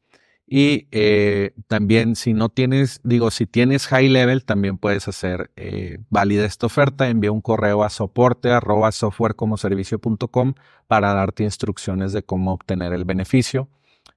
Y 0.53 0.89
eh, 0.91 1.53
también 1.67 2.17
si 2.17 2.33
no 2.33 2.49
tienes, 2.49 2.99
digo, 3.05 3.31
si 3.31 3.45
tienes 3.45 3.87
high 3.87 4.09
level, 4.09 4.43
también 4.43 4.77
puedes 4.77 5.07
hacer 5.07 5.49
eh, 5.55 5.99
válida 6.09 6.45
esta 6.45 6.65
oferta. 6.65 7.07
Envía 7.07 7.31
un 7.31 7.39
correo 7.39 7.85
a 7.85 7.89
soporte 7.89 8.51
arroba 8.51 8.91
softwarecomoservicio.com 8.91 10.55
para 10.87 11.13
darte 11.13 11.45
instrucciones 11.45 12.11
de 12.11 12.23
cómo 12.23 12.51
obtener 12.51 12.91
el 12.91 13.05
beneficio. 13.05 13.69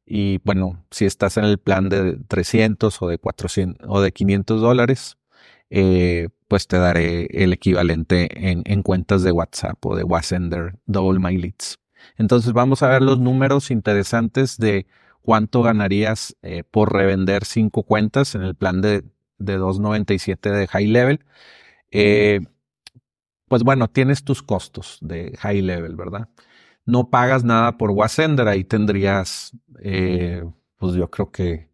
Y 0.05 0.41
bueno, 0.43 0.85
si 0.91 1.05
estás 1.05 1.37
en 1.37 1.45
el 1.45 1.59
plan 1.59 1.89
de 1.89 2.19
300 2.27 3.01
o 3.01 3.07
de 3.07 3.19
400 3.19 3.87
o 3.89 4.01
de 4.01 4.11
500 4.11 4.61
dólares, 4.61 5.17
eh, 5.71 6.31
pues 6.49 6.67
te 6.67 6.79
daré 6.79 7.29
el 7.31 7.53
equivalente 7.53 8.51
en, 8.51 8.65
en, 8.67 8.83
cuentas 8.83 9.23
de 9.23 9.31
WhatsApp 9.31 9.87
o 9.87 9.95
de 9.95 10.03
WhatsApp 10.03 10.75
Double 10.87 11.21
My 11.21 11.37
Leads. 11.39 11.79
Entonces 12.19 12.53
vamos 12.53 12.83
a 12.83 12.89
ver 12.89 13.03
los 13.03 13.21
números 13.21 13.71
interesantes 13.71 14.59
de 14.59 14.89
cuánto 15.25 15.63
ganarías 15.63 16.37
eh, 16.43 16.65
por 16.71 16.93
revender 16.93 17.47
cinco 17.47 17.83
cuentas 17.83 18.35
en 18.35 18.43
el 18.43 18.55
plan 18.55 18.83
de, 18.83 19.05
de 19.39 19.57
297 19.57 20.51
de 20.51 20.67
high 20.67 20.87
level. 20.87 21.25
Eh, 21.91 22.41
pues 23.49 23.63
bueno, 23.63 23.89
tienes 23.89 24.23
tus 24.23 24.43
costos 24.43 24.99
de 25.01 25.35
high 25.39 25.63
level, 25.63 25.97
¿verdad? 25.97 26.29
No 26.85 27.09
pagas 27.09 27.43
nada 27.43 27.79
por 27.79 27.91
Wasender, 27.91 28.49
ahí 28.49 28.65
tendrías, 28.65 29.57
eh, 29.81 30.45
pues 30.77 30.95
yo 30.95 31.11
creo 31.11 31.31
que 31.31 31.71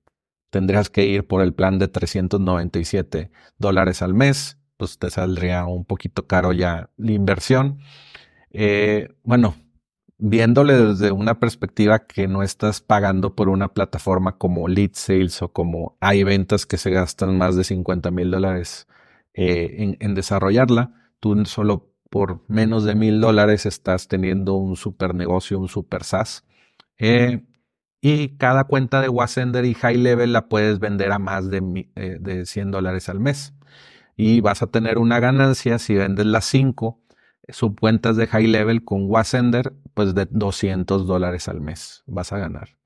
tendrías 0.50 0.88
que 0.88 1.06
ir 1.06 1.26
por 1.26 1.42
el 1.42 1.52
plan 1.52 1.80
de 1.80 1.88
397 1.88 3.32
dólares 3.58 4.00
al 4.00 4.14
mes, 4.14 4.58
pues 4.76 4.98
te 4.98 5.10
saldría 5.10 5.64
un 5.66 5.84
poquito 5.84 6.28
caro 6.28 6.52
ya 6.52 6.90
la 6.96 7.12
inversión. 7.12 7.80
bueno, 9.24 9.56
viéndole 10.20 10.74
desde 10.74 11.12
una 11.12 11.40
perspectiva 11.40 12.06
que 12.06 12.28
no 12.28 12.42
estás 12.42 12.80
pagando 12.80 13.34
por 13.34 13.48
una 13.48 13.68
plataforma 13.68 14.36
como 14.38 14.68
Lead 14.68 14.90
Sales 14.94 15.42
o 15.42 15.48
como 15.52 15.96
hay 16.00 16.22
ventas 16.24 16.66
que 16.66 16.76
se 16.76 16.90
gastan 16.90 17.38
más 17.38 17.56
de 17.56 17.64
50 17.64 18.10
mil 18.10 18.30
dólares 18.30 18.86
eh, 19.34 19.96
en, 19.98 20.14
desarrollarla, 20.14 20.92
tú 21.20 21.44
solo 21.46 21.92
por 22.10 22.42
menos 22.48 22.84
de 22.84 22.94
mil 22.94 23.20
dólares 23.20 23.66
estás 23.66 24.08
teniendo 24.08 24.54
un 24.54 24.76
super 24.76 25.14
negocio, 25.14 25.58
un 25.58 25.68
super 25.68 26.04
SaaS. 26.04 26.44
Eh, 26.98 27.44
y 28.00 28.36
cada 28.36 28.64
cuenta 28.64 29.00
de 29.00 29.08
Wasender 29.08 29.64
y 29.64 29.74
High 29.74 29.98
Level 29.98 30.32
la 30.32 30.48
puedes 30.48 30.78
vender 30.80 31.12
a 31.12 31.18
más 31.18 31.50
de, 31.50 31.88
eh, 31.96 32.18
de 32.20 32.46
100 32.46 32.70
dólares 32.70 33.08
al 33.08 33.20
mes. 33.20 33.54
Y 34.16 34.40
vas 34.40 34.62
a 34.62 34.66
tener 34.66 34.98
una 34.98 35.20
ganancia 35.20 35.78
si 35.78 35.94
vendes 35.94 36.26
las 36.26 36.44
5 36.46 37.00
subcuentas 37.48 38.16
de 38.16 38.26
high 38.26 38.46
level 38.46 38.84
con 38.84 39.10
Wasender, 39.10 39.72
pues 39.94 40.14
de 40.14 40.26
200 40.30 41.06
dólares 41.06 41.48
al 41.48 41.60
mes 41.60 42.02
vas 42.06 42.32
a 42.32 42.38
ganar. 42.38 42.76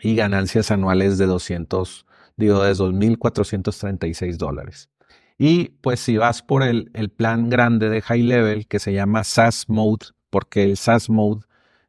Y 0.00 0.16
ganancias 0.16 0.70
anuales 0.70 1.18
de 1.18 1.26
200, 1.26 2.06
digo, 2.36 2.62
de 2.62 2.72
2.436 2.72 4.36
dólares. 4.36 4.90
Y 5.38 5.70
pues 5.80 6.00
si 6.00 6.16
vas 6.16 6.42
por 6.42 6.62
el, 6.62 6.90
el, 6.94 7.10
plan 7.10 7.48
grande 7.50 7.88
de 7.88 8.02
high 8.02 8.22
level 8.22 8.66
que 8.68 8.78
se 8.78 8.92
llama 8.92 9.24
SaaS 9.24 9.68
Mode, 9.68 10.06
porque 10.30 10.62
el 10.62 10.76
SaaS 10.76 11.10
Mode 11.10 11.44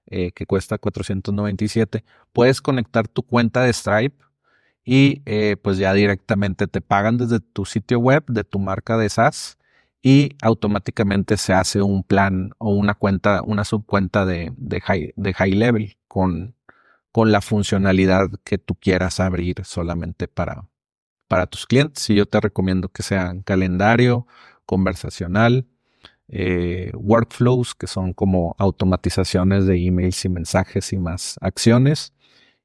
eh, 0.07 0.31
que 0.33 0.45
cuesta 0.45 0.77
497, 0.77 2.03
puedes 2.31 2.61
conectar 2.61 3.07
tu 3.07 3.23
cuenta 3.23 3.63
de 3.63 3.73
Stripe 3.73 4.23
y 4.83 5.23
eh, 5.25 5.57
pues 5.59 5.79
ya 5.79 5.93
directamente 5.93 6.67
te 6.67 6.79
pagan 6.79 7.17
desde 7.17 7.39
tu 7.39 7.65
sitio 7.65 7.97
web 7.97 8.23
de 8.27 8.43
tu 8.43 8.59
marca 8.59 8.97
de 8.97 9.09
SaaS 9.09 9.57
y 10.05 10.35
automáticamente 10.43 11.35
se 11.35 11.53
hace 11.53 11.81
un 11.81 12.03
plan 12.03 12.51
o 12.59 12.69
una 12.69 12.93
cuenta, 12.93 13.41
una 13.41 13.63
subcuenta 13.63 14.23
de, 14.23 14.53
de, 14.55 14.79
high, 14.79 15.13
de 15.15 15.33
high 15.33 15.53
level 15.53 15.97
con, 16.07 16.53
con 17.11 17.31
la 17.31 17.41
funcionalidad 17.41 18.27
que 18.43 18.59
tú 18.59 18.75
quieras 18.75 19.19
abrir 19.19 19.65
solamente 19.65 20.27
para, 20.27 20.67
para 21.27 21.47
tus 21.47 21.65
clientes. 21.65 22.07
Y 22.11 22.13
yo 22.13 22.27
te 22.27 22.39
recomiendo 22.39 22.89
que 22.89 23.01
sean 23.01 23.41
calendario, 23.41 24.27
conversacional, 24.67 25.65
eh, 26.27 26.91
workflows, 26.93 27.73
que 27.73 27.87
son 27.87 28.13
como 28.13 28.55
automatizaciones 28.59 29.65
de 29.65 29.87
emails 29.87 30.23
y 30.23 30.29
mensajes 30.29 30.93
y 30.93 30.99
más 30.99 31.39
acciones, 31.41 32.13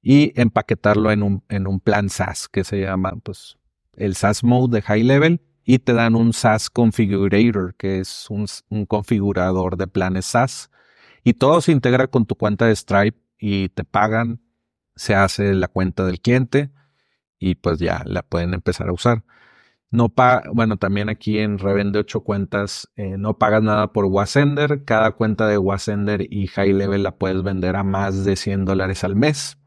y 0.02 0.38
empaquetarlo 0.38 1.10
en 1.10 1.22
un, 1.22 1.42
en 1.48 1.66
un 1.66 1.80
plan 1.80 2.10
SaaS 2.10 2.50
que 2.50 2.64
se 2.64 2.82
llama 2.82 3.14
pues 3.22 3.56
el 3.96 4.14
SaaS 4.14 4.44
Mode 4.44 4.76
de 4.76 4.82
High 4.82 5.04
Level 5.04 5.40
y 5.64 5.78
te 5.78 5.92
dan 5.92 6.14
un 6.14 6.32
SaaS 6.32 6.70
Configurator, 6.70 7.74
que 7.76 8.00
es 8.00 8.26
un, 8.30 8.46
configurador 8.86 9.76
de 9.76 9.86
planes 9.86 10.26
SaaS. 10.26 10.70
Y 11.22 11.34
todo 11.34 11.60
se 11.60 11.72
integra 11.72 12.08
con 12.08 12.26
tu 12.26 12.34
cuenta 12.34 12.66
de 12.66 12.76
Stripe 12.76 13.18
y 13.38 13.68
te 13.70 13.84
pagan, 13.84 14.40
se 14.96 15.14
hace 15.14 15.54
la 15.54 15.68
cuenta 15.68 16.04
del 16.04 16.20
cliente 16.20 16.70
y 17.38 17.54
pues 17.56 17.78
ya 17.78 18.02
la 18.06 18.22
pueden 18.22 18.54
empezar 18.54 18.88
a 18.88 18.92
usar. 18.92 19.24
No 19.90 20.08
pa 20.08 20.42
bueno, 20.52 20.76
también 20.76 21.08
aquí 21.08 21.38
en 21.38 21.58
Revende 21.58 21.98
8 21.98 22.20
cuentas 22.20 22.88
eh, 22.96 23.16
no 23.18 23.38
pagas 23.38 23.62
nada 23.62 23.92
por 23.92 24.04
Wasender. 24.06 24.84
Cada 24.84 25.12
cuenta 25.12 25.48
de 25.48 25.58
Wasender 25.58 26.26
y 26.32 26.46
High 26.46 26.74
Level 26.74 27.02
la 27.02 27.16
puedes 27.16 27.42
vender 27.42 27.76
a 27.76 27.82
más 27.82 28.24
de 28.24 28.36
100 28.36 28.66
dólares 28.66 29.04
al 29.04 29.16
mes 29.16 29.58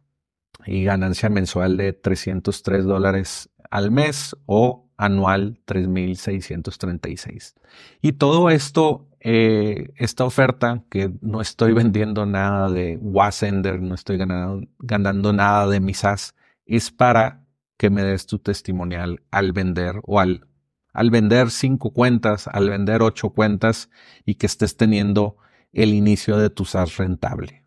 y 0.66 0.84
ganancia 0.84 1.30
mensual 1.30 1.78
de 1.78 1.94
303 1.94 2.86
dólares 2.86 3.50
al 3.70 3.92
mes 3.92 4.38
o 4.46 4.83
anual 4.98 5.60
3.636. 5.66 7.56
Y 8.02 8.14
todo 8.14 8.50
esto, 8.50 9.08
eh, 9.20 9.90
esta 9.96 10.26
oferta, 10.26 10.84
que 10.90 11.12
no 11.22 11.42
estoy 11.42 11.74
vendiendo 11.82 12.26
nada 12.26 12.70
de 12.70 12.98
Wasender, 13.02 13.82
no 13.82 13.96
estoy 13.96 14.18
ganando, 14.18 14.68
ganando 14.80 15.34
nada 15.34 15.68
de 15.68 15.80
mi 15.80 15.94
SaaS, 15.94 16.36
es 16.66 16.92
para 16.92 17.44
que 17.78 17.90
me 17.90 18.04
des 18.04 18.26
tu 18.26 18.40
testimonial 18.40 19.22
al 19.32 19.52
vender 19.52 20.00
o 20.04 20.20
al, 20.20 20.48
al 20.94 21.10
vender 21.10 21.50
cinco 21.50 21.92
cuentas, 21.92 22.48
al 22.48 22.70
vender 22.70 23.02
ocho 23.02 23.32
cuentas 23.32 23.90
y 24.26 24.36
que 24.36 24.46
estés 24.46 24.78
teniendo 24.78 25.38
el 25.74 25.94
inicio 25.94 26.38
de 26.38 26.50
tu 26.50 26.66
SaaS 26.66 26.98
rentable 26.98 27.63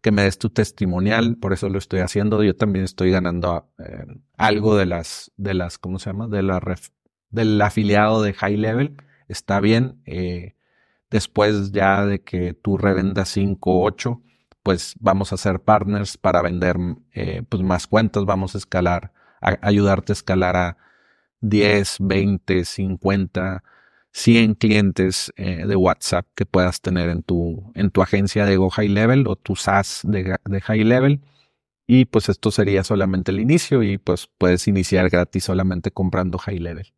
que 0.00 0.12
me 0.12 0.22
des 0.22 0.38
tu 0.38 0.50
testimonial, 0.50 1.36
por 1.36 1.52
eso 1.52 1.68
lo 1.68 1.78
estoy 1.78 2.00
haciendo. 2.00 2.42
Yo 2.42 2.56
también 2.56 2.84
estoy 2.84 3.10
ganando 3.10 3.70
eh, 3.78 4.06
algo 4.36 4.76
de 4.76 4.86
las, 4.86 5.32
de 5.36 5.54
las, 5.54 5.78
¿cómo 5.78 5.98
se 5.98 6.10
llama? 6.10 6.28
De 6.28 6.42
la 6.42 6.60
del 7.30 7.60
afiliado 7.60 8.22
de 8.22 8.32
High 8.32 8.56
Level. 8.56 8.96
Está 9.28 9.60
bien. 9.60 10.00
Eh, 10.06 10.56
después 11.10 11.72
ya 11.72 12.06
de 12.06 12.22
que 12.22 12.54
tú 12.54 12.78
revendas 12.78 13.28
5 13.30 13.70
o 13.70 13.84
8, 13.84 14.22
pues 14.62 14.94
vamos 15.00 15.32
a 15.32 15.36
ser 15.36 15.60
partners 15.60 16.16
para 16.16 16.42
vender 16.42 16.76
eh, 17.12 17.42
pues 17.48 17.62
más 17.62 17.86
cuentas. 17.86 18.24
Vamos 18.24 18.54
a 18.54 18.58
escalar, 18.58 19.12
a 19.40 19.58
ayudarte 19.62 20.12
a 20.12 20.14
escalar 20.14 20.56
a 20.56 20.76
10, 21.40 21.96
20, 22.00 22.64
50 22.64 23.62
100 24.12 24.54
clientes 24.54 25.32
eh, 25.36 25.64
de 25.66 25.76
WhatsApp 25.76 26.26
que 26.34 26.46
puedas 26.46 26.80
tener 26.80 27.10
en 27.10 27.22
tu, 27.22 27.70
en 27.74 27.90
tu 27.90 28.02
agencia 28.02 28.44
de 28.44 28.56
Go 28.56 28.70
High 28.70 28.88
Level 28.88 29.26
o 29.28 29.36
tu 29.36 29.56
SaaS 29.56 30.00
de, 30.04 30.38
High 30.60 30.84
Level. 30.84 31.20
Y 31.86 32.04
pues 32.04 32.28
esto 32.28 32.50
sería 32.50 32.84
solamente 32.84 33.30
el 33.32 33.40
inicio 33.40 33.82
y 33.82 33.98
pues 33.98 34.28
puedes 34.38 34.68
iniciar 34.68 35.10
gratis 35.10 35.44
solamente 35.44 35.90
comprando 35.90 36.38
High 36.38 36.60
Level. 36.60 36.92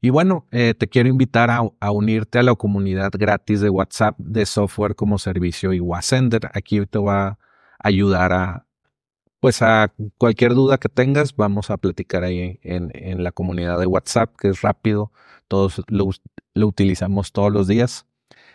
Y 0.00 0.10
bueno, 0.10 0.46
eh, 0.50 0.74
te 0.74 0.88
quiero 0.88 1.08
invitar 1.08 1.50
a, 1.50 1.90
unirte 1.90 2.38
a 2.38 2.42
la 2.42 2.54
comunidad 2.54 3.12
gratis 3.18 3.60
de 3.60 3.70
WhatsApp 3.70 4.14
de 4.18 4.44
software 4.44 4.94
como 4.94 5.18
servicio 5.18 5.72
y 5.72 5.80
WhatsApp. 5.80 6.44
Aquí 6.52 6.84
te 6.86 6.98
va 6.98 7.26
a 7.28 7.38
ayudar 7.78 8.32
a, 8.32 8.66
pues 9.40 9.62
a 9.62 9.92
cualquier 10.18 10.54
duda 10.54 10.78
que 10.78 10.90
tengas, 10.90 11.34
vamos 11.34 11.70
a 11.70 11.78
platicar 11.78 12.24
ahí 12.24 12.60
en, 12.62 12.90
en 12.94 13.24
la 13.24 13.32
comunidad 13.32 13.78
de 13.78 13.86
WhatsApp, 13.86 14.36
que 14.38 14.48
es 14.48 14.60
rápido, 14.60 15.12
todos 15.48 15.82
lo, 15.88 16.10
utilizamos 16.66 17.32
todos 17.32 17.52
los 17.52 17.66
días. 17.66 18.06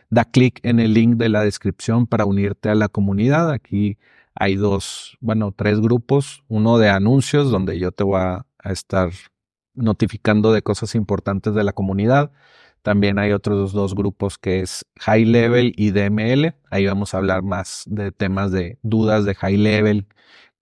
Da 0.09 0.25
clic 0.25 0.59
en 0.63 0.79
el 0.79 0.93
link 0.93 1.15
de 1.15 1.29
la 1.29 1.43
descripción 1.43 2.07
para 2.07 2.25
unirte 2.25 2.69
a 2.69 2.75
la 2.75 2.89
comunidad. 2.89 3.51
Aquí 3.51 3.97
hay 4.35 4.55
dos, 4.55 5.17
bueno, 5.21 5.53
tres 5.55 5.79
grupos. 5.79 6.43
Uno 6.47 6.77
de 6.77 6.89
anuncios 6.89 7.51
donde 7.51 7.79
yo 7.79 7.91
te 7.91 8.03
voy 8.03 8.19
a, 8.21 8.45
estar 8.63 9.09
notificando 9.73 10.53
de 10.53 10.61
cosas 10.61 10.93
importantes 10.95 11.55
de 11.55 11.63
la 11.63 11.73
comunidad. 11.73 12.31
También 12.83 13.19
hay 13.19 13.31
otros 13.31 13.73
dos 13.73 13.95
grupos 13.95 14.37
que 14.37 14.59
es 14.59 14.85
High 14.99 15.25
Level 15.25 15.73
y 15.77 15.91
DML. 15.91 16.55
Ahí 16.69 16.85
vamos 16.85 17.13
a 17.13 17.17
hablar 17.17 17.41
más 17.41 17.83
de 17.87 18.11
temas 18.11 18.51
de 18.51 18.77
dudas 18.83 19.25
de 19.25 19.35
High 19.35 19.57
Level, 19.57 20.07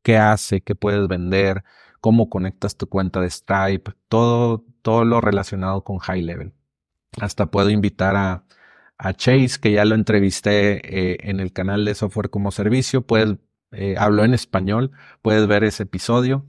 qué 0.04 0.18
hace, 0.18 0.62
qué 0.62 0.76
puedes 0.76 1.08
vender, 1.08 1.64
cómo 2.02 2.30
conectas 2.30 2.78
tu 2.78 2.88
cuenta 2.88 3.22
de 3.22 3.30
Stripe, 3.30 3.92
todo, 4.08 4.66
todo 4.82 5.06
lo 5.06 5.22
relacionado 5.22 5.84
con 5.84 6.00
High 6.00 6.22
Level. 6.24 6.54
Hasta 7.20 7.48
puedo 7.48 7.70
invitar 7.70 8.16
a, 8.16 8.46
Chase, 9.16 9.60
que 9.62 9.72
ya 9.72 9.86
lo 9.86 9.96
entrevisté 9.96 11.14
eh, 11.14 11.18
en 11.22 11.40
el 11.40 11.54
canal 11.54 11.86
de 11.86 11.96
Software 11.96 12.30
como 12.30 12.52
Servicio. 12.52 13.02
Puedes, 13.02 13.38
eh, 13.72 13.96
hablo 13.98 14.26
en 14.26 14.34
español, 14.34 14.92
puedes 15.22 15.48
ver 15.48 15.64
ese 15.64 15.84
episodio. 15.84 16.46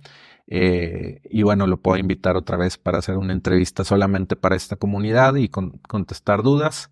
Eh, 0.49 1.21
y 1.31 1.43
bueno, 1.45 1.69
lo 1.69 1.81
puedo 1.81 1.97
invitar 1.99 2.37
otra 2.37 2.57
vez 2.57 2.77
para 2.77 2.99
hacer 2.99 3.17
una 3.19 3.33
entrevista 3.33 3.85
solamente 3.85 4.35
para 4.35 4.57
esta 4.57 4.75
comunidad 4.77 5.37
y 5.37 5.49
contestar 5.49 6.43
dudas. 6.43 6.91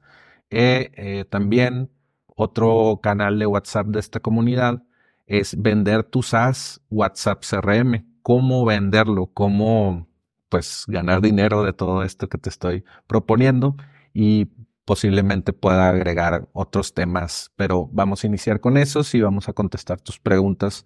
también 1.28 1.90
otro 2.36 3.00
canal 3.02 3.38
de 3.40 3.46
WhatsApp 3.46 3.88
de 3.88 3.98
esta 4.00 4.20
comunidad 4.20 4.84
es 5.26 5.60
vender 5.60 6.04
tu 6.04 6.22
SaaS 6.22 6.80
WhatsApp 6.88 7.42
CRM 7.42 8.06
cómo 8.28 8.66
venderlo, 8.66 9.30
cómo 9.32 10.06
pues 10.50 10.84
ganar 10.86 11.22
dinero 11.22 11.62
de 11.62 11.72
todo 11.72 12.02
esto 12.02 12.28
que 12.28 12.36
te 12.36 12.50
estoy 12.50 12.84
proponiendo 13.06 13.74
y 14.12 14.48
posiblemente 14.84 15.54
pueda 15.54 15.88
agregar 15.88 16.46
otros 16.52 16.92
temas, 16.92 17.50
pero 17.56 17.88
vamos 17.90 18.22
a 18.22 18.26
iniciar 18.26 18.60
con 18.60 18.76
esos 18.76 19.14
y 19.14 19.22
vamos 19.22 19.48
a 19.48 19.54
contestar 19.54 20.02
tus 20.02 20.18
preguntas 20.18 20.84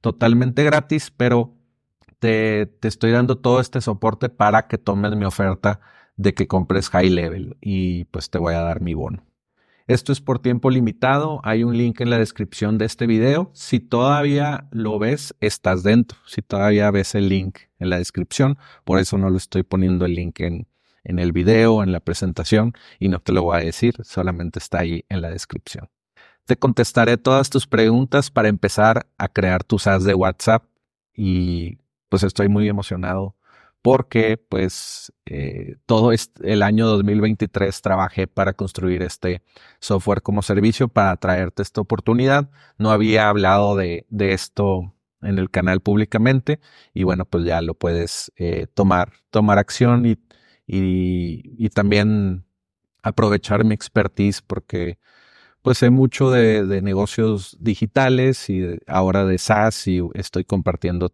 totalmente 0.00 0.64
gratis, 0.64 1.12
pero 1.16 1.54
te, 2.18 2.66
te 2.66 2.88
estoy 2.88 3.12
dando 3.12 3.38
todo 3.38 3.60
este 3.60 3.80
soporte 3.80 4.28
para 4.28 4.66
que 4.66 4.76
tomes 4.76 5.14
mi 5.14 5.26
oferta 5.26 5.78
de 6.16 6.34
que 6.34 6.48
compres 6.48 6.88
high 6.88 7.10
level 7.10 7.56
y 7.60 8.06
pues 8.06 8.30
te 8.30 8.38
voy 8.38 8.54
a 8.54 8.62
dar 8.62 8.80
mi 8.80 8.94
bono. 8.94 9.29
Esto 9.90 10.12
es 10.12 10.20
por 10.20 10.38
tiempo 10.38 10.70
limitado. 10.70 11.40
Hay 11.42 11.64
un 11.64 11.76
link 11.76 12.00
en 12.00 12.10
la 12.10 12.18
descripción 12.18 12.78
de 12.78 12.84
este 12.84 13.08
video. 13.08 13.50
Si 13.54 13.80
todavía 13.80 14.68
lo 14.70 15.00
ves, 15.00 15.34
estás 15.40 15.82
dentro. 15.82 16.16
Si 16.26 16.42
todavía 16.42 16.92
ves 16.92 17.16
el 17.16 17.28
link 17.28 17.58
en 17.80 17.90
la 17.90 17.98
descripción, 17.98 18.56
por 18.84 19.00
eso 19.00 19.18
no 19.18 19.30
lo 19.30 19.36
estoy 19.36 19.64
poniendo 19.64 20.04
el 20.04 20.14
link 20.14 20.38
en, 20.38 20.68
en 21.02 21.18
el 21.18 21.32
video, 21.32 21.82
en 21.82 21.90
la 21.90 21.98
presentación, 21.98 22.72
y 23.00 23.08
no 23.08 23.18
te 23.18 23.32
lo 23.32 23.42
voy 23.42 23.56
a 23.56 23.64
decir, 23.64 23.96
solamente 24.04 24.60
está 24.60 24.78
ahí 24.78 25.04
en 25.08 25.22
la 25.22 25.30
descripción. 25.30 25.88
Te 26.44 26.56
contestaré 26.56 27.16
todas 27.16 27.50
tus 27.50 27.66
preguntas 27.66 28.30
para 28.30 28.46
empezar 28.46 29.08
a 29.18 29.26
crear 29.26 29.64
tus 29.64 29.88
ads 29.88 30.04
de 30.04 30.14
WhatsApp 30.14 30.66
y 31.16 31.78
pues 32.08 32.22
estoy 32.22 32.48
muy 32.48 32.68
emocionado 32.68 33.34
porque 33.82 34.36
pues 34.36 35.12
eh, 35.26 35.76
todo 35.86 36.12
el 36.12 36.62
año 36.62 36.86
2023 36.86 37.80
trabajé 37.82 38.26
para 38.26 38.52
construir 38.52 39.02
este 39.02 39.42
software 39.80 40.22
como 40.22 40.42
servicio 40.42 40.88
para 40.88 41.16
traerte 41.16 41.62
esta 41.62 41.80
oportunidad. 41.80 42.50
No 42.78 42.90
había 42.90 43.28
hablado 43.28 43.76
de, 43.76 44.06
esto 44.10 44.94
en 45.22 45.38
el 45.38 45.50
canal 45.50 45.80
públicamente 45.80 46.60
y 46.94 47.04
bueno 47.04 47.24
pues 47.26 47.44
ya 47.44 47.60
lo 47.62 47.74
puedes 47.74 48.32
eh, 48.36 48.66
tomar, 48.72 49.12
tomar 49.30 49.58
acción 49.58 50.06
y, 50.06 50.18
y, 50.66 51.68
también 51.70 52.44
aprovechar 53.02 53.64
mi 53.64 53.74
expertise 53.74 54.40
porque 54.42 54.98
pues 55.62 55.78
sé 55.78 55.90
mucho 55.90 56.30
de 56.30 56.82
negocios 56.82 57.56
digitales 57.60 58.48
y 58.48 58.78
ahora 58.86 59.26
de 59.26 59.38
SaaS 59.38 59.88
y 59.88 60.00
estoy 60.14 60.44
compartiendo 60.44 61.12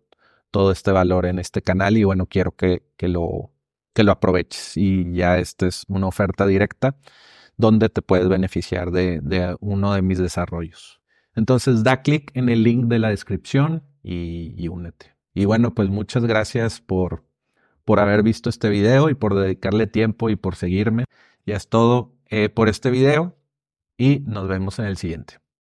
todo 0.51 0.73
este 0.73 0.93
valor 0.93 1.27
en 1.27 1.39
este 1.39 1.63
canal 1.63 1.97
y 1.97 2.05
bueno, 2.05 2.27
quiero 2.27 2.53
que, 2.53 2.83
que, 2.97 3.09
lo, 3.09 3.53
que 3.95 4.05
lo 4.05 4.13
aproveches 4.13 4.77
y 4.77 5.13
ya 5.13 5.39
esta 5.39 5.67
es 5.67 5.85
una 5.89 6.07
oferta 6.07 6.47
directa 6.47 6.97
donde 7.57 7.89
te 7.89 8.03
puedes 8.03 8.29
beneficiar 8.29 8.91
de, 8.91 9.57
uno 9.61 9.95
de 9.95 10.03
mis 10.03 10.19
desarrollos. 10.19 11.01
Entonces 11.35 11.83
da 11.85 12.03
clic 12.03 12.31
en 12.35 12.49
el 12.49 12.63
link 12.63 12.87
de 12.87 12.99
la 12.99 13.11
descripción 13.11 13.83
y, 14.03 14.55
y, 14.57 14.69
únete. 14.69 15.17
Y 15.35 15.45
bueno, 15.45 15.75
pues 15.75 15.89
muchas 15.89 16.25
gracias 16.25 16.81
por, 16.81 17.25
por 17.85 18.01
haber 18.01 18.23
visto 18.23 18.49
este 18.49 18.69
video 18.69 19.11
y 19.11 19.15
por 19.15 19.35
dedicarle 19.35 19.87
tiempo 19.87 20.31
y 20.31 20.37
por 20.37 20.57
seguirme. 20.57 21.05
Ya 21.45 21.57
es 21.57 21.69
todo 21.69 22.15
eh, 22.29 22.49
por 22.49 22.69
este 22.69 22.91
video 22.91 23.37
y 23.99 24.21
nos 24.21 24.49
vemos 24.49 24.79
en 24.79 24.87
el 24.87 24.97
siguiente. 24.97 25.46